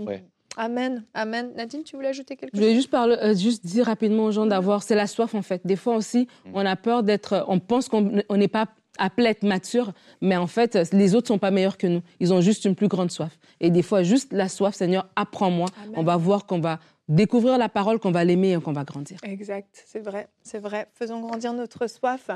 Amen, 0.58 1.06
amen. 1.14 1.52
Nadine, 1.56 1.84
tu 1.84 1.96
voulais 1.96 2.10
ajouter 2.10 2.36
quelque 2.36 2.52
chose 2.52 2.60
Je 2.60 2.66
voulais 2.66 2.76
juste, 2.76 2.90
parler, 2.90 3.16
euh, 3.22 3.36
juste 3.36 3.66
dire 3.66 3.86
rapidement 3.86 4.26
aux 4.26 4.32
gens 4.32 4.46
d'avoir, 4.46 4.84
c'est 4.84 4.96
la 4.96 5.08
soif 5.08 5.34
en 5.34 5.42
fait. 5.42 5.62
Des 5.66 5.76
fois 5.76 5.96
aussi, 5.96 6.28
mhm. 6.46 6.52
on 6.54 6.66
a 6.66 6.76
peur 6.76 7.04
d'être, 7.04 7.46
on 7.48 7.60
pense 7.60 7.90
qu'on 7.90 8.02
n'est 8.02 8.48
pas 8.48 8.68
appelé 8.98 9.28
à 9.28 9.30
être 9.32 9.44
mature, 9.44 9.94
mais 10.22 10.36
en 10.36 10.48
fait, 10.48 10.78
les 10.92 11.16
autres 11.16 11.28
sont 11.28 11.38
pas 11.40 11.52
meilleurs 11.52 11.78
que 11.78 11.88
nous. 11.88 12.02
Ils 12.20 12.34
ont 12.34 12.42
juste 12.42 12.66
une 12.66 12.76
plus 12.76 12.90
grande 12.90 13.12
soif. 13.12 13.40
Et 13.60 13.72
des 13.72 13.82
fois, 13.82 14.04
juste 14.04 14.34
la 14.34 14.50
soif, 14.50 14.76
Seigneur, 14.76 15.08
apprends-moi. 15.16 15.70
On 15.96 16.04
va 16.04 16.18
voir 16.18 16.46
qu'on 16.46 16.60
va 16.60 16.80
découvrir 17.10 17.58
la 17.58 17.68
parole 17.68 18.00
qu'on 18.00 18.12
va 18.12 18.24
l'aimer 18.24 18.54
et 18.54 18.62
qu'on 18.62 18.72
va 18.72 18.86
grandir. 18.86 19.18
Exact, 19.24 19.84
c'est 19.86 20.00
vrai, 20.00 20.30
c'est 20.44 20.60
vrai. 20.60 20.88
Faisons 20.94 21.20
grandir 21.20 21.54
notre 21.54 21.88
soif. 21.88 22.30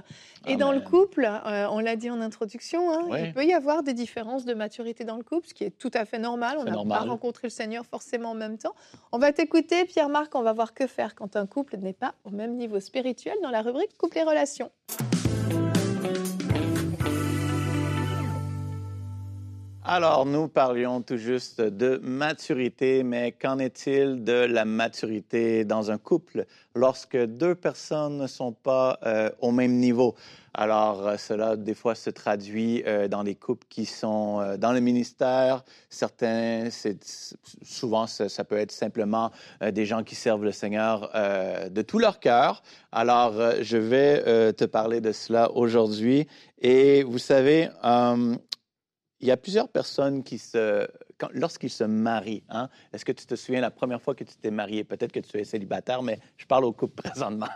Et 0.47 0.55
dans 0.57 0.71
le 0.71 0.81
couple, 0.81 1.25
euh, 1.25 1.67
on 1.69 1.79
l'a 1.79 1.95
dit 1.95 2.09
en 2.09 2.19
introduction, 2.19 2.91
hein, 2.91 3.17
il 3.23 3.33
peut 3.33 3.45
y 3.45 3.53
avoir 3.53 3.83
des 3.83 3.93
différences 3.93 4.45
de 4.45 4.53
maturité 4.53 5.05
dans 5.05 5.17
le 5.17 5.23
couple, 5.23 5.47
ce 5.47 5.53
qui 5.53 5.63
est 5.63 5.77
tout 5.77 5.91
à 5.93 6.05
fait 6.05 6.19
normal. 6.19 6.57
On 6.59 6.63
n'a 6.65 6.97
pas 6.97 7.05
rencontré 7.05 7.47
le 7.47 7.51
Seigneur 7.51 7.85
forcément 7.85 8.31
en 8.31 8.35
même 8.35 8.57
temps. 8.57 8.73
On 9.11 9.19
va 9.19 9.31
t'écouter, 9.31 9.85
Pierre-Marc, 9.85 10.35
on 10.35 10.41
va 10.41 10.53
voir 10.53 10.73
que 10.73 10.87
faire 10.87 11.15
quand 11.15 11.35
un 11.35 11.45
couple 11.45 11.77
n'est 11.77 11.93
pas 11.93 12.15
au 12.23 12.31
même 12.31 12.55
niveau 12.55 12.79
spirituel 12.79 13.35
dans 13.43 13.51
la 13.51 13.61
rubrique 13.61 13.95
Couple 13.97 14.17
et 14.17 14.23
relations. 14.23 14.71
Alors, 19.85 20.25
nous 20.25 20.47
parlions 20.47 21.01
tout 21.01 21.17
juste 21.17 21.59
de 21.59 21.99
maturité, 22.01 23.03
mais 23.03 23.33
qu'en 23.33 23.59
est-il 23.59 24.23
de 24.23 24.45
la 24.45 24.63
maturité 24.63 25.65
dans 25.65 25.91
un 25.91 25.97
couple 25.97 26.45
lorsque 26.73 27.17
deux 27.17 27.53
personnes 27.53 28.17
ne 28.17 28.27
sont 28.27 28.53
pas 28.53 28.97
euh, 29.05 29.29
au 29.41 29.51
même 29.51 29.73
niveau? 29.73 30.15
Alors, 30.53 31.05
euh, 31.05 31.17
cela, 31.17 31.57
des 31.57 31.73
fois, 31.73 31.95
se 31.95 32.09
traduit 32.09 32.81
euh, 32.87 33.09
dans 33.09 33.25
des 33.25 33.35
couples 33.35 33.67
qui 33.67 33.85
sont 33.85 34.55
dans 34.57 34.71
le 34.71 34.79
ministère. 34.79 35.65
Certains, 35.89 36.69
souvent, 37.61 38.07
ça, 38.07 38.43
peut 38.45 38.57
être 38.57 38.71
simplement 38.71 39.31
des 39.73 39.85
gens 39.85 40.03
qui 40.03 40.15
servent 40.15 40.45
le 40.45 40.53
Seigneur 40.53 41.11
de 41.69 41.81
tout 41.81 41.99
leur 41.99 42.21
cœur. 42.21 42.63
Alors, 42.93 43.33
je 43.61 43.77
vais 43.77 44.53
te 44.53 44.63
parler 44.63 45.01
de 45.01 45.11
cela 45.11 45.51
aujourd'hui. 45.51 46.27
Et 46.61 47.03
vous 47.03 47.19
savez, 47.19 47.69
il 49.23 49.27
y 49.27 49.31
a 49.31 49.37
plusieurs 49.37 49.69
personnes 49.69 50.21
qui 50.21 50.37
se, 50.37 50.85
lorsqu'ils 51.31 51.69
se 51.69 51.85
marient, 51.85 52.43
hein, 52.49 52.67
est-ce 52.91 53.05
que 53.05 53.13
tu 53.13 53.25
te 53.25 53.35
souviens 53.35 53.61
la 53.61 53.71
première 53.71 54.01
fois 54.01 54.15
que 54.15 54.25
tu 54.25 54.35
t'es 54.35 54.51
marié? 54.51 54.83
Peut-être 54.83 55.13
que 55.13 55.21
tu 55.21 55.39
es 55.39 55.45
célibataire, 55.45 56.03
mais 56.03 56.19
je 56.35 56.45
parle 56.45 56.65
au 56.65 56.73
couple 56.73 57.01
présentement. 57.09 57.47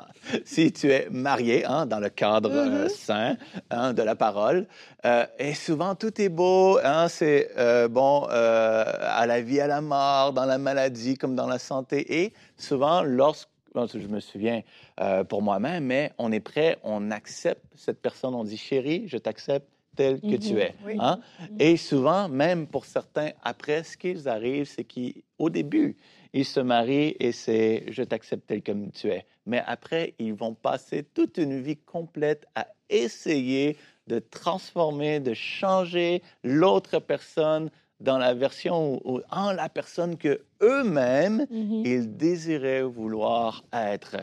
si 0.45 0.71
tu 0.71 0.89
es 0.89 1.09
marié, 1.11 1.65
hein, 1.65 1.85
dans 1.85 1.99
le 1.99 2.07
cadre 2.07 2.51
euh, 2.53 2.85
mm-hmm. 2.85 2.89
saint 2.89 3.37
hein, 3.69 3.91
de 3.91 4.01
la 4.01 4.15
parole, 4.15 4.65
euh, 5.03 5.25
et 5.39 5.53
souvent 5.53 5.93
tout 5.93 6.21
est 6.21 6.29
beau, 6.29 6.79
hein, 6.81 7.09
c'est 7.09 7.51
euh, 7.57 7.89
bon, 7.89 8.21
à 8.29 9.25
la 9.27 9.41
vie, 9.41 9.59
à 9.59 9.67
la 9.67 9.81
mort, 9.81 10.31
dans 10.31 10.45
la 10.45 10.57
maladie 10.57 11.17
comme 11.17 11.35
dans 11.35 11.47
la 11.47 11.59
santé, 11.59 12.23
et 12.23 12.33
souvent 12.55 13.03
lorsque 13.03 13.49
je 13.75 14.07
me 14.07 14.21
souviens 14.21 14.61
pour 15.27 15.41
moi-même, 15.41 15.83
mais 15.83 16.13
on 16.17 16.31
est 16.31 16.39
prêt, 16.39 16.79
on 16.83 17.11
accepte 17.11 17.61
cette 17.75 18.01
personne, 18.01 18.33
on 18.33 18.45
dit 18.45 18.57
chérie, 18.57 19.03
je 19.07 19.17
t'accepte, 19.17 19.67
tel 19.97 20.21
que 20.21 20.37
tu 20.37 20.53
mhm. 20.53 20.59
es. 20.59 20.75
Hein? 20.99 21.19
Mhm. 21.39 21.57
Et 21.59 21.75
souvent, 21.75 22.29
même 22.29 22.67
pour 22.67 22.85
certains, 22.85 23.31
après, 23.43 23.83
ce 23.83 23.97
qu'ils 23.97 24.29
arrivent, 24.29 24.69
c'est 24.73 24.85
qu'au 24.85 25.49
début, 25.49 25.97
ils 26.33 26.45
se 26.45 26.61
marient 26.61 27.15
et 27.19 27.31
c'est 27.31 27.85
je 27.89 28.03
t'accepte 28.03 28.47
tel 28.47 28.61
que 28.61 28.71
tu 28.91 29.09
es. 29.09 29.25
Mais 29.45 29.61
après, 29.65 30.13
ils 30.19 30.33
vont 30.33 30.53
passer 30.53 31.03
toute 31.03 31.37
une 31.37 31.59
vie 31.61 31.77
complète 31.77 32.45
à 32.55 32.67
essayer 32.89 33.77
de 34.07 34.19
transformer, 34.19 35.19
de 35.19 35.33
changer 35.33 36.21
l'autre 36.43 36.99
personne 36.99 37.69
dans 37.99 38.17
la 38.17 38.33
version 38.33 39.01
ou 39.05 39.21
en 39.31 39.51
la 39.51 39.69
personne 39.69 40.17
que 40.17 40.41
eux-mêmes 40.61 41.45
mhm. 41.49 41.83
ils 41.85 42.15
désiraient 42.15 42.83
vouloir 42.83 43.63
être. 43.73 44.17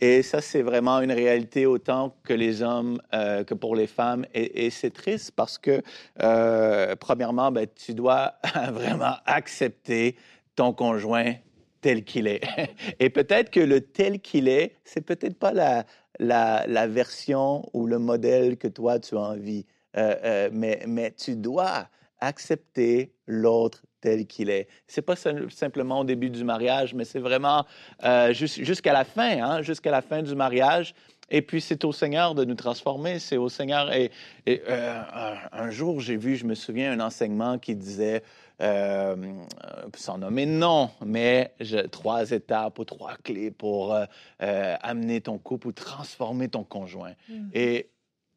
Et 0.00 0.22
ça, 0.22 0.40
c'est 0.40 0.62
vraiment 0.62 1.00
une 1.00 1.10
réalité 1.10 1.66
autant 1.66 2.14
que 2.22 2.32
les 2.32 2.62
hommes 2.62 3.00
euh, 3.12 3.42
que 3.42 3.54
pour 3.54 3.74
les 3.74 3.88
femmes. 3.88 4.24
Et, 4.32 4.70
c'est 4.70 4.92
triste 4.92 5.32
parce 5.34 5.58
que, 5.58 5.82
euh, 6.22 6.94
premièrement, 6.96 7.50
ben, 7.50 7.66
tu 7.74 7.94
dois 7.94 8.34
vraiment 8.72 9.14
accepter 9.26 10.16
ton 10.54 10.72
conjoint 10.72 11.34
tel 11.80 12.04
qu'il 12.04 12.28
est. 12.28 12.42
Et 13.00 13.10
peut-être 13.10 13.50
que 13.50 13.60
le 13.60 13.80
tel 13.80 14.20
qu'il 14.20 14.48
est, 14.48 14.76
c'est 14.84 15.00
peut-être 15.00 15.36
pas 15.36 15.52
la, 15.52 15.84
la, 16.20 16.86
version 16.86 17.68
ou 17.72 17.86
le 17.86 17.98
modèle 17.98 18.56
que 18.56 18.68
toi, 18.68 19.00
tu 19.00 19.16
as 19.16 19.20
envie. 19.20 19.66
Euh, 19.96 20.48
mais, 20.52 20.84
mais 20.86 21.10
tu 21.10 21.34
dois 21.34 21.88
accepter 22.20 23.12
l'autre 23.26 23.82
tel 24.00 24.26
qu'il 24.26 24.50
est. 24.50 24.68
C'est 24.86 25.02
pas 25.02 25.16
simplement 25.16 26.00
au 26.00 26.04
début 26.04 26.30
du 26.30 26.44
mariage, 26.44 26.94
mais 26.94 27.04
c'est 27.04 27.18
vraiment 27.18 27.64
euh, 28.04 28.32
jusqu'à 28.32 28.92
la 28.92 29.04
fin, 29.04 29.42
hein, 29.42 29.62
jusqu'à 29.62 29.90
la 29.90 30.02
fin 30.02 30.22
du 30.22 30.34
mariage. 30.34 30.94
Et 31.30 31.42
puis 31.42 31.60
c'est 31.60 31.84
au 31.84 31.92
Seigneur 31.92 32.34
de 32.34 32.44
nous 32.44 32.54
transformer, 32.54 33.18
c'est 33.18 33.36
au 33.36 33.48
Seigneur. 33.48 33.92
Et, 33.92 34.10
euh, 34.48 35.02
un 35.52 35.70
jour, 35.70 36.00
j'ai 36.00 36.16
vu, 36.16 36.36
je 36.36 36.46
me 36.46 36.54
souviens, 36.54 36.92
un 36.92 37.00
enseignement 37.00 37.58
qui 37.58 37.74
disait, 37.74 38.22
euh, 38.62 39.14
sans 39.94 40.18
nommer 40.18 40.46
non, 40.46 40.90
mais 41.04 41.52
trois 41.90 42.30
étapes 42.30 42.78
ou 42.78 42.84
trois 42.84 43.16
clés 43.22 43.50
pour 43.50 43.94
euh, 43.94 44.06
amener 44.40 45.20
ton 45.20 45.38
couple 45.38 45.68
ou 45.68 45.72
transformer 45.72 46.48
ton 46.48 46.64
conjoint. 46.64 47.12
Mm. 47.28 47.48
Et 47.52 47.90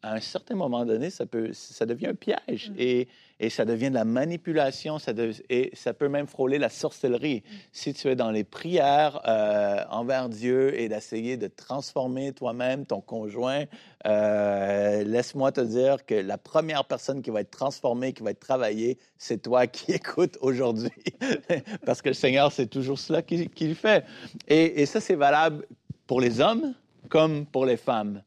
à 0.03 0.13
un 0.15 0.19
certain 0.19 0.55
moment 0.55 0.85
donné, 0.85 1.09
ça, 1.09 1.25
peut, 1.25 1.51
ça 1.53 1.85
devient 1.85 2.07
un 2.07 2.15
piège 2.15 2.71
mm. 2.71 2.75
et, 2.77 3.07
et, 3.41 3.49
ça 3.49 3.65
devient 3.65 3.89
de 3.89 3.95
la 3.95 4.05
manipulation 4.05 4.99
ça 4.99 5.11
et 5.49 5.71
ça 5.73 5.93
peut 5.93 6.07
même 6.07 6.27
frôler 6.27 6.57
la 6.57 6.69
sorcellerie. 6.69 7.43
Mm. 7.45 7.55
Si 7.71 7.93
tu 7.93 8.07
es 8.07 8.15
dans 8.15 8.31
les 8.31 8.43
prières 8.43 9.21
euh, 9.27 9.83
envers 9.89 10.29
Dieu 10.29 10.79
et 10.79 10.87
d'essayer 10.89 11.37
de 11.37 11.47
transformer 11.47 12.31
toi-même, 12.33 12.85
ton 12.85 13.01
conjoint, 13.01 13.65
euh, 14.05 15.03
laisse-moi 15.03 15.51
te 15.51 15.61
dire 15.61 16.05
que 16.05 16.15
la 16.15 16.37
première 16.37 16.85
personne 16.85 17.21
qui 17.21 17.29
va 17.29 17.41
être 17.41 17.51
transformée, 17.51 18.13
qui 18.13 18.23
va 18.23 18.31
être 18.31 18.39
travaillée, 18.39 18.97
c'est 19.17 19.41
toi 19.41 19.67
qui 19.67 19.91
écoutes 19.93 20.37
aujourd'hui. 20.41 20.91
Parce 21.85 22.01
que 22.01 22.09
le 22.09 22.15
Seigneur, 22.15 22.51
c'est 22.51 22.67
toujours 22.67 22.99
cela 22.99 23.21
qu'il 23.21 23.75
fait. 23.75 24.05
Et, 24.47 24.81
et 24.81 24.85
ça, 24.85 25.01
c'est 25.01 25.15
valable 25.15 25.65
pour 26.07 26.21
les 26.21 26.41
hommes 26.41 26.73
comme 27.09 27.45
pour 27.45 27.65
les 27.65 27.77
femmes. 27.77 28.23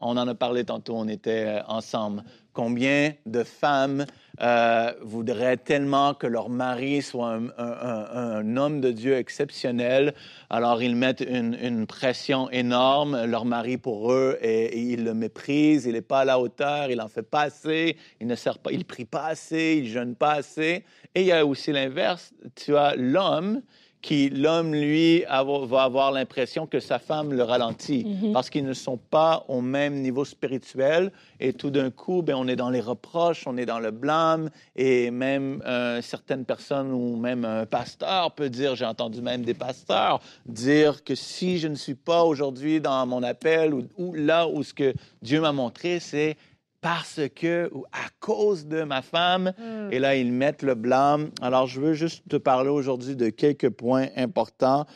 On 0.00 0.16
en 0.16 0.28
a 0.28 0.34
parlé 0.34 0.64
tantôt, 0.64 0.94
on 0.96 1.08
était 1.08 1.44
euh, 1.46 1.62
ensemble. 1.66 2.22
Combien 2.52 3.14
de 3.26 3.42
femmes 3.42 4.06
euh, 4.40 4.92
voudraient 5.02 5.56
tellement 5.56 6.14
que 6.14 6.26
leur 6.26 6.48
mari 6.48 7.02
soit 7.02 7.40
un, 7.58 8.56
homme 8.56 8.80
de 8.80 8.90
Dieu 8.90 9.16
exceptionnel, 9.16 10.14
alors 10.50 10.82
ils 10.82 10.96
mettent 10.96 11.20
une, 11.20 11.86
pression 11.86 12.50
énorme, 12.50 13.24
leur 13.24 13.44
mari 13.44 13.78
pour 13.78 14.12
eux, 14.12 14.38
et, 14.40 14.78
ils 14.78 15.04
le 15.04 15.14
méprisent, 15.14 15.86
il 15.86 15.92
n'est 15.92 16.02
pas 16.02 16.20
à 16.20 16.24
la 16.24 16.38
hauteur, 16.38 16.90
il 16.90 16.98
n'en 16.98 17.08
fait 17.08 17.22
pas 17.22 17.42
assez, 17.42 17.96
il 18.20 18.26
ne 18.26 18.34
sert 18.34 18.58
pas, 18.58 18.72
il 18.72 18.84
prie 18.84 19.04
pas 19.04 19.26
assez, 19.26 19.80
il 19.82 19.88
jeûne 19.88 20.14
pas 20.14 20.32
assez. 20.32 20.84
Et 21.14 21.22
il 21.22 21.26
y 21.26 21.32
a 21.32 21.44
aussi 21.44 21.72
l'inverse, 21.72 22.32
tu 22.54 22.76
as 22.76 22.94
l'homme 22.96 23.62
qui, 24.08 24.30
l'homme, 24.30 24.72
lui, 24.72 25.22
va 25.28 25.82
avoir 25.82 26.12
l'impression 26.12 26.66
que 26.66 26.80
sa 26.80 26.98
femme 26.98 27.34
le 27.34 27.42
ralentit 27.42 28.06
mhm. 28.06 28.32
parce 28.32 28.48
qu'ils 28.48 28.64
ne 28.64 28.72
sont 28.72 28.96
pas 28.96 29.44
au 29.48 29.60
même 29.60 29.96
niveau 29.96 30.24
spirituel. 30.24 31.12
Et 31.40 31.52
tout 31.52 31.68
d'un 31.68 31.90
coup, 31.90 32.22
ben, 32.22 32.34
on 32.34 32.48
est 32.48 32.56
dans 32.56 32.70
les 32.70 32.80
reproches, 32.80 33.46
on 33.46 33.58
est 33.58 33.66
dans 33.66 33.80
le 33.80 33.90
blâme. 33.90 34.48
Et 34.76 35.10
même 35.10 35.62
euh, 35.66 36.00
certaines 36.00 36.46
personnes 36.46 36.90
ou 36.90 37.16
même 37.16 37.44
un 37.44 37.66
pasteur 37.66 38.32
peut 38.32 38.48
dire, 38.48 38.76
j'ai 38.76 38.86
entendu 38.86 39.20
même 39.20 39.44
des 39.44 39.52
pasteurs 39.52 40.20
dire 40.46 41.04
que 41.04 41.14
si 41.14 41.58
je 41.58 41.68
ne 41.68 41.74
suis 41.74 41.94
pas 41.94 42.24
aujourd'hui 42.24 42.80
dans 42.80 43.04
mon 43.04 43.22
appel 43.22 43.74
ou, 43.74 43.82
ou 43.98 44.14
là 44.14 44.48
où 44.48 44.62
ce 44.62 44.72
que 44.72 44.94
Dieu 45.20 45.42
m'a 45.42 45.52
montré, 45.52 46.00
c'est 46.00 46.38
parce 46.80 47.20
que 47.34 47.70
ou 47.72 47.84
à 47.92 48.08
cause 48.20 48.66
de 48.66 48.82
ma 48.82 49.02
femme. 49.02 49.52
Hmm. 49.58 49.92
Et 49.92 49.98
là, 49.98 50.16
ils 50.16 50.32
mettent 50.32 50.62
le 50.62 50.74
blâme. 50.74 51.30
Alors, 51.40 51.66
je 51.66 51.80
veux 51.80 51.94
juste 51.94 52.28
te 52.28 52.36
parler 52.36 52.70
aujourd'hui 52.70 53.16
de 53.16 53.30
quelques 53.30 53.70
points 53.70 54.08
importants. 54.16 54.86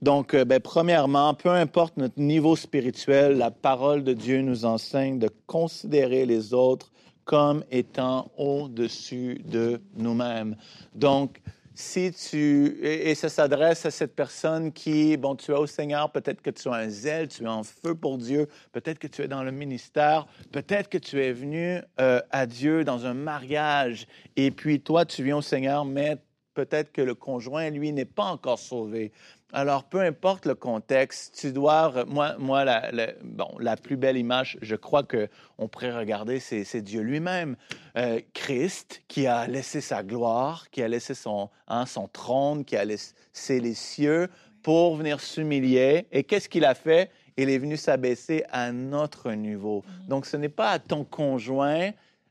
Donc, 0.00 0.34
euh, 0.34 0.44
ben, 0.44 0.58
premièrement, 0.58 1.34
peu 1.34 1.50
importe 1.50 1.96
notre 1.96 2.18
niveau 2.18 2.56
spirituel, 2.56 3.38
la 3.38 3.50
parole 3.50 4.02
de 4.02 4.12
Dieu 4.12 4.40
nous 4.40 4.64
enseigne 4.64 5.18
de 5.18 5.28
considérer 5.46 6.26
les 6.26 6.54
autres 6.54 6.90
comme 7.24 7.62
étant 7.70 8.32
au-dessus 8.36 9.40
de 9.44 9.80
nous-mêmes. 9.96 10.56
Donc, 10.94 11.40
si 11.74 12.12
tu 12.12 12.78
et, 12.82 13.14
ça 13.14 13.28
s'adresse 13.28 13.86
à 13.86 13.90
cette 13.90 14.14
personne 14.14 14.72
qui 14.72 15.16
bon 15.16 15.36
tu 15.36 15.52
es 15.52 15.54
au 15.54 15.66
Seigneur 15.66 16.10
peut-être 16.12 16.42
que 16.42 16.50
tu 16.50 16.68
as 16.68 16.74
un 16.74 16.88
zèle 16.88 17.28
tu 17.28 17.44
es 17.44 17.48
en 17.48 17.62
feu 17.62 17.94
pour 17.94 18.18
Dieu 18.18 18.48
peut-être 18.72 18.98
que 18.98 19.06
tu 19.06 19.22
es 19.22 19.28
dans 19.28 19.42
le 19.42 19.52
ministère 19.52 20.26
peut-être 20.50 20.88
que 20.88 20.98
tu 20.98 21.22
es 21.22 21.32
venu 21.32 21.80
euh, 22.00 22.20
à 22.30 22.46
Dieu 22.46 22.84
dans 22.84 23.06
un 23.06 23.14
mariage 23.14 24.06
et 24.36 24.50
puis 24.50 24.80
toi 24.80 25.04
tu 25.04 25.22
viens 25.22 25.38
au 25.38 25.42
Seigneur 25.42 25.84
mais 25.84 26.16
peut-être 26.54 26.92
que 26.92 27.02
le 27.02 27.14
conjoint 27.14 27.70
lui 27.70 27.92
n'est 27.92 28.04
pas 28.04 28.24
encore 28.24 28.58
sauvé 28.58 29.12
alors, 29.52 29.84
peu 29.84 30.00
importe 30.00 30.46
le 30.46 30.54
contexte, 30.54 31.36
tu 31.38 31.52
dois. 31.52 32.04
Moi, 32.06 32.36
moi 32.38 32.64
la, 32.64 32.90
bon, 33.22 33.50
la 33.58 33.76
plus 33.76 33.96
belle 33.96 34.16
image, 34.16 34.56
je 34.62 34.76
crois 34.76 35.02
qu'on 35.02 35.68
pourrait 35.68 35.94
regarder, 35.94 36.40
c'est 36.40 36.80
Dieu 36.80 37.02
lui-même. 37.02 37.56
Euh, 37.98 38.20
Christ, 38.32 39.02
qui 39.08 39.26
a 39.26 39.46
laissé 39.46 39.82
sa 39.82 40.02
gloire, 40.02 40.70
qui 40.70 40.82
a 40.82 40.88
laissé 40.88 41.12
son, 41.12 41.50
hein, 41.68 41.84
son 41.84 42.08
trône, 42.08 42.64
qui 42.64 42.76
a 42.76 42.84
laissé 42.86 43.60
les 43.60 43.74
cieux 43.74 44.28
pour 44.62 44.96
venir 44.96 45.20
s'humilier. 45.20 46.06
Et 46.12 46.24
qu'est-ce 46.24 46.48
qu'il 46.48 46.64
a 46.64 46.74
fait? 46.74 47.10
Il 47.36 47.50
est 47.50 47.58
venu 47.58 47.76
s'abaisser 47.76 48.44
à 48.50 48.72
notre 48.72 49.32
niveau. 49.32 49.80
Mm-hmm. 49.80 50.08
Donc, 50.08 50.24
ce 50.26 50.38
n'est 50.38 50.48
pas 50.48 50.70
à 50.70 50.78
ton 50.78 51.04
conjoint 51.04 51.90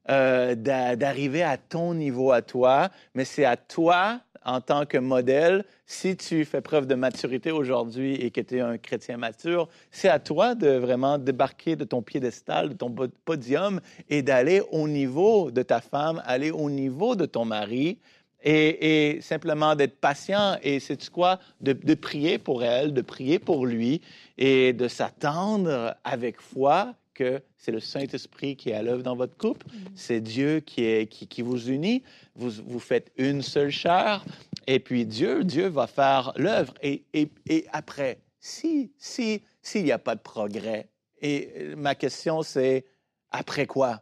euh, 0.10 0.56
d'arriver 0.56 1.44
à 1.44 1.58
ton 1.58 1.94
niveau 1.94 2.32
à 2.32 2.42
toi, 2.42 2.90
mais 3.14 3.26
c'est 3.26 3.46
à 3.46 3.58
toi 3.58 4.22
en 4.44 4.62
tant 4.62 4.86
que 4.86 4.98
modèle, 4.98 5.66
si 5.86 6.16
tu 6.18 6.46
fais 6.46 6.62
preuve 6.62 6.88
de 6.88 6.96
maturité 6.96 7.52
aujourd'hui 7.52 8.16
et 8.16 8.32
que 8.32 8.42
tu 8.42 8.58
es 8.58 8.62
un 8.62 8.78
chrétien 8.78 9.18
mature, 9.18 9.70
c'est 9.92 10.10
à 10.10 10.20
toi 10.20 10.56
de 10.56 10.70
vraiment 10.70 11.18
débarquer 11.18 11.76
de 11.76 11.84
ton 11.84 12.02
piédestal, 12.02 12.70
de 12.70 12.74
ton 12.74 12.94
podium 13.26 13.82
et 14.10 14.22
d'aller 14.22 14.62
au 14.72 14.88
niveau 14.88 15.52
de 15.52 15.62
ta 15.62 15.82
femme, 15.82 16.22
aller 16.26 16.52
au 16.52 16.70
niveau 16.70 17.16
de 17.16 17.26
ton 17.26 17.46
mari 17.46 18.00
et, 18.44 19.20
simplement 19.22 19.76
d'être 19.76 20.00
patient. 20.00 20.58
Et 20.64 20.80
c'est 20.80 21.10
quoi? 21.10 21.40
De, 21.60 21.74
de, 21.74 21.94
prier 21.94 22.38
pour 22.38 22.64
elle, 22.64 22.94
de 22.94 23.02
prier 23.02 23.40
pour 23.40 23.66
lui 23.66 24.02
et 24.38 24.74
de 24.74 24.88
s'attendre 24.88 25.96
avec 26.04 26.42
foi 26.42 26.96
que 27.22 27.44
c'est 27.56 27.72
le 27.72 27.80
Saint-Esprit 27.80 28.56
qui 28.56 28.72
est 28.72 28.74
à 28.74 28.82
l'œuvre 28.82 29.04
dans 29.04 29.16
votre 29.16 29.38
couple, 29.38 29.68
mm. 29.68 29.78
c'est 29.94 30.22
Dieu 30.22 30.60
qui, 30.60 30.84
est, 30.84 31.08
qui, 31.08 31.28
qui, 31.28 31.44
vous 31.44 31.70
unit, 31.70 32.02
vous, 32.36 32.50
vous 32.66 32.80
faites 32.80 33.12
une 33.16 33.44
seule 33.44 33.70
chair, 33.70 34.26
et 34.66 34.80
puis 34.80 35.06
Dieu, 35.06 35.44
Dieu 35.44 35.68
va 35.68 35.86
faire 35.86 36.34
l'œuvre. 36.36 36.74
Et, 36.82 37.04
et, 37.14 37.30
et, 37.48 37.68
après, 37.72 38.20
si, 38.40 38.92
si, 38.98 39.44
s'il 39.62 39.84
n'y 39.84 39.92
a 39.92 40.00
pas 40.00 40.16
de 40.16 40.22
progrès, 40.22 40.90
et 41.22 41.76
ma 41.78 41.94
question 41.94 42.42
c'est, 42.42 42.86
après 43.30 43.68
quoi? 43.68 44.02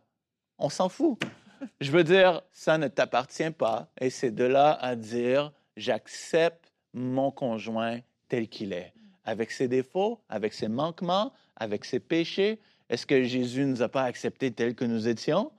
On 0.58 0.70
s'en 0.70 0.88
fout. 0.88 1.20
Je 1.82 1.92
veux 1.92 2.06
dire, 2.06 2.42
ça 2.54 2.78
ne 2.78 2.88
t'appartient 2.88 3.52
pas, 3.52 3.90
et 4.00 4.10
c'est 4.10 4.32
de 4.32 4.46
là 4.46 4.78
à 4.82 4.96
dire, 4.96 5.52
j'accepte 5.76 6.72
mon 6.94 7.32
conjoint 7.32 8.00
tel 8.30 8.48
qu'il 8.48 8.72
est, 8.72 8.94
avec 9.26 9.52
ses 9.52 9.68
défauts, 9.68 10.22
avec 10.30 10.54
ses 10.54 10.70
manquements, 10.70 11.34
avec 11.58 11.84
ses 11.84 12.00
péchés, 12.00 12.60
est-ce 12.90 13.06
que 13.06 13.24
Jésus 13.24 13.62
ne 13.62 13.72
nous 13.72 13.82
a 13.82 13.90
pas 13.90 14.04
acceptés 14.04 14.52
tels 14.52 14.76
que 14.76 14.86
nous 14.86 15.08
étions? 15.08 15.52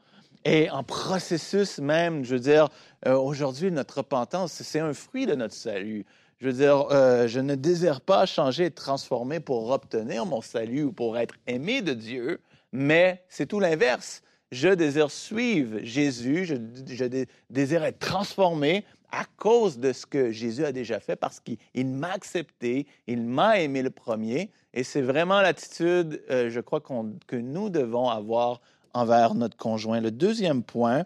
Et 0.45 0.71
en 0.71 0.83
processus 0.83 1.79
même, 1.79 2.25
je 2.25 2.35
veux 2.35 2.41
dire, 2.41 2.69
euh, 3.07 3.17
aujourd'hui, 3.17 3.71
notre 3.71 3.99
repentance, 3.99 4.53
c'est 4.53 4.81
un 4.81 4.95
fruit 4.95 5.27
de 5.27 5.35
notre 5.35 5.55
salut. 5.55 6.07
Je 6.41 6.47
veux 6.47 6.55
dire, 6.55 6.87
euh, 6.91 7.29
je 7.29 7.41
ne 7.41 7.55
désire 7.55 8.01
pas 8.01 8.25
changer 8.25 8.67
et 8.67 8.71
transformer 8.71 9.41
pour 9.41 9.71
obtenir 9.71 10.25
mon 10.25 10.41
salut 10.41 10.85
ou 10.85 10.93
pour 10.93 11.19
être 11.19 11.35
aimé 11.47 11.83
de 11.83 11.93
Dieu, 11.93 12.41
mais 12.73 13.23
c'est 13.29 13.47
tout 13.47 13.61
l'inverse. 13.61 14.23
Je 14.51 14.71
désire 14.71 15.11
suivre 15.11 15.79
Jésus, 15.83 16.47
je, 16.47 16.55
je 16.87 17.27
désire 17.51 17.85
être 17.85 17.99
transformé 17.99 18.85
à 19.13 19.25
cause 19.37 19.79
de 19.79 19.93
ce 19.93 20.07
que 20.07 20.31
Jésus 20.31 20.65
a 20.65 20.73
déjà 20.73 21.01
fait, 21.01 21.17
parce 21.17 21.41
qu'il 21.41 21.87
m'a 21.87 22.13
accepté, 22.13 22.87
il 23.07 23.23
m'a 23.23 23.61
aimé 23.61 23.83
le 23.83 23.91
premier, 23.91 24.51
et 24.73 24.85
c'est 24.85 25.03
vraiment 25.03 25.41
l'attitude, 25.41 26.23
euh, 26.31 26.51
je 26.51 26.61
crois, 26.61 26.81
que 26.81 27.37
nous 27.37 27.71
devons 27.71 28.09
avoir 28.09 28.61
envers 28.93 29.35
notre 29.35 29.57
conjoint. 29.57 30.01
Le 30.01 30.11
deuxième 30.11 30.63
point, 30.63 31.05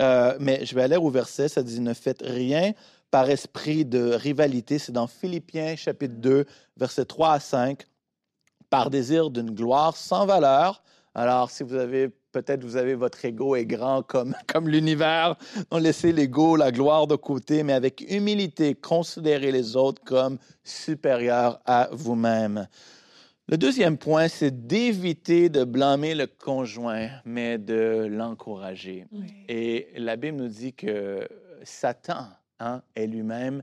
euh, 0.00 0.36
mais 0.40 0.64
je 0.64 0.74
vais 0.74 0.82
aller 0.82 0.96
au 0.96 1.10
verset, 1.10 1.48
ça 1.48 1.62
dit 1.62 1.80
ne 1.80 1.94
faites 1.94 2.22
rien 2.22 2.72
par 3.10 3.30
esprit 3.30 3.84
de 3.84 4.12
rivalité. 4.14 4.78
C'est 4.78 4.92
dans 4.92 5.06
Philippiens 5.06 5.76
chapitre 5.76 6.16
2, 6.16 6.46
versets 6.76 7.04
3 7.04 7.32
à 7.32 7.40
5, 7.40 7.84
par 8.70 8.90
désir 8.90 9.30
d'une 9.30 9.50
gloire 9.50 9.96
sans 9.96 10.26
valeur. 10.26 10.82
Alors, 11.14 11.50
si 11.50 11.62
vous 11.62 11.76
avez 11.76 12.10
peut-être 12.34 12.64
vous 12.64 12.76
avez 12.76 12.94
votre 12.94 13.24
ego 13.24 13.54
est 13.54 13.64
grand 13.64 14.02
comme, 14.02 14.34
comme 14.46 14.68
l'univers. 14.68 15.36
Non, 15.70 15.78
laissez 15.78 16.12
l'ego, 16.12 16.56
la 16.56 16.72
gloire 16.72 17.06
de 17.06 17.14
côté, 17.14 17.62
mais 17.62 17.72
avec 17.72 18.04
humilité, 18.10 18.74
considérez 18.74 19.52
les 19.52 19.76
autres 19.76 20.02
comme 20.04 20.38
supérieurs 20.64 21.60
à 21.64 21.88
vous-même. 21.92 22.66
Le 23.46 23.56
deuxième 23.56 23.98
point, 23.98 24.28
c'est 24.28 24.66
d'éviter 24.66 25.48
de 25.48 25.64
blâmer 25.64 26.14
le 26.14 26.26
conjoint, 26.26 27.08
mais 27.24 27.58
de 27.58 28.08
l'encourager. 28.10 29.06
Et 29.48 29.88
la 29.96 30.16
Bible 30.16 30.38
nous 30.38 30.48
dit 30.48 30.72
que 30.72 31.28
Satan 31.62 32.26
hein, 32.58 32.82
est 32.96 33.06
lui-même, 33.06 33.62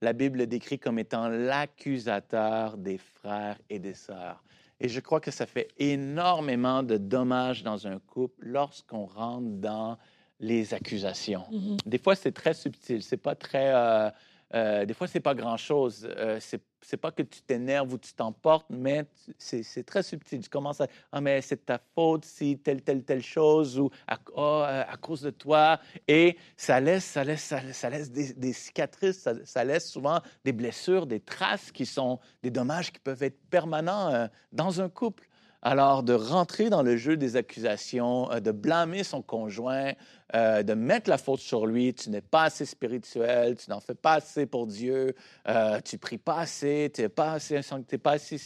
la 0.00 0.12
Bible 0.12 0.38
le 0.38 0.46
décrit 0.46 0.78
comme 0.78 0.98
étant 0.98 1.28
l'accusateur 1.28 2.76
des 2.76 2.98
frères 2.98 3.58
et 3.68 3.78
des 3.78 3.94
sœurs. 3.94 4.42
Et 4.80 4.88
je 4.88 5.00
crois 5.00 5.20
que 5.20 5.30
ça 5.30 5.46
fait 5.46 5.68
énormément 5.78 6.82
de 6.82 6.96
dommages 6.96 7.62
dans 7.62 7.86
un 7.86 7.98
couple 7.98 8.46
lorsqu'on 8.46 9.06
rentre 9.06 9.48
dans 9.60 9.96
les 10.38 10.74
accusations. 10.74 11.44
Mm-hmm. 11.50 11.78
Des 11.86 11.98
fois, 11.98 12.14
c'est 12.14 12.32
très 12.32 12.54
subtil, 12.54 13.02
c'est 13.02 13.16
pas 13.16 13.34
très... 13.34 13.74
Euh, 13.74 14.10
euh, 14.54 14.84
des 14.84 14.94
fois, 14.94 15.08
c'est 15.08 15.20
pas 15.20 15.34
grand-chose. 15.34 16.08
Euh, 16.16 16.38
c'est 16.40 16.96
pas 16.96 17.10
que 17.10 17.22
tu 17.22 17.42
t'énerves 17.42 17.92
ou 17.92 17.98
tu 17.98 18.12
t'emportes, 18.12 18.66
mais 18.70 19.06
c'est 19.38 19.84
très 19.84 20.02
subtil. 20.02 20.40
Tu 20.40 20.48
commences 20.48 20.80
à 20.80 20.86
Ah, 21.10 21.20
mais 21.20 21.42
c'est 21.42 21.66
ta 21.66 21.80
faute 21.94 22.24
si 22.24 22.58
telle, 22.58 22.82
telle, 22.82 23.02
telle 23.02 23.22
chose 23.22 23.78
ou 23.78 23.90
à, 24.06 24.18
oh, 24.34 24.62
à 24.64 24.96
cause 25.00 25.22
de 25.22 25.30
toi. 25.30 25.80
Et 26.06 26.36
ça 26.56 26.80
laisse, 26.80 27.04
ça 27.04 27.24
laisse, 27.24 27.52
ça, 27.72 27.90
laisse 27.90 28.10
des, 28.10 28.52
cicatrices, 28.52 29.18
ça, 29.18 29.34
ça, 29.44 29.64
laisse 29.64 29.90
souvent 29.90 30.20
des 30.44 30.52
blessures, 30.52 31.06
des 31.06 31.20
traces 31.20 31.72
qui 31.72 31.86
sont 31.86 32.20
des 32.42 32.50
dommages 32.50 32.92
qui 32.92 33.00
peuvent 33.00 33.22
être 33.24 33.40
permanents 33.50 34.12
euh, 34.12 34.26
dans 34.52 34.80
un 34.80 34.88
couple. 34.88 35.28
Alors, 35.62 36.02
de 36.02 36.12
rentrer 36.12 36.70
dans 36.70 36.82
le 36.82 36.96
jeu 36.96 37.16
des 37.16 37.36
accusations, 37.36 38.30
euh, 38.30 38.40
de 38.40 38.52
blâmer 38.52 39.04
son 39.04 39.22
conjoint, 39.22 39.92
euh, 40.34 40.62
de 40.62 40.74
mettre 40.74 41.08
la 41.10 41.18
faute 41.18 41.40
sur 41.40 41.66
lui, 41.66 41.94
tu 41.94 42.10
n'es 42.10 42.20
pas 42.20 42.44
assez 42.44 42.66
spirituel, 42.66 43.56
tu 43.56 43.70
n'en 43.70 43.80
fais 43.80 43.94
pas 43.94 44.14
assez 44.14 44.46
pour 44.46 44.66
Dieu, 44.66 45.14
euh, 45.48 45.80
tu 45.80 45.98
pries 45.98 46.18
pas 46.18 46.40
assez, 46.40 46.90
tu 46.94 47.02
n'es 47.02 47.08
pas 47.08 47.32
assez, 47.32 47.60
t'es 47.86 47.98
pas 47.98 48.12
assez, 48.12 48.38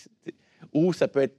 ou 0.73 0.93
ça 0.93 1.09
peut 1.09 1.23
être, 1.23 1.37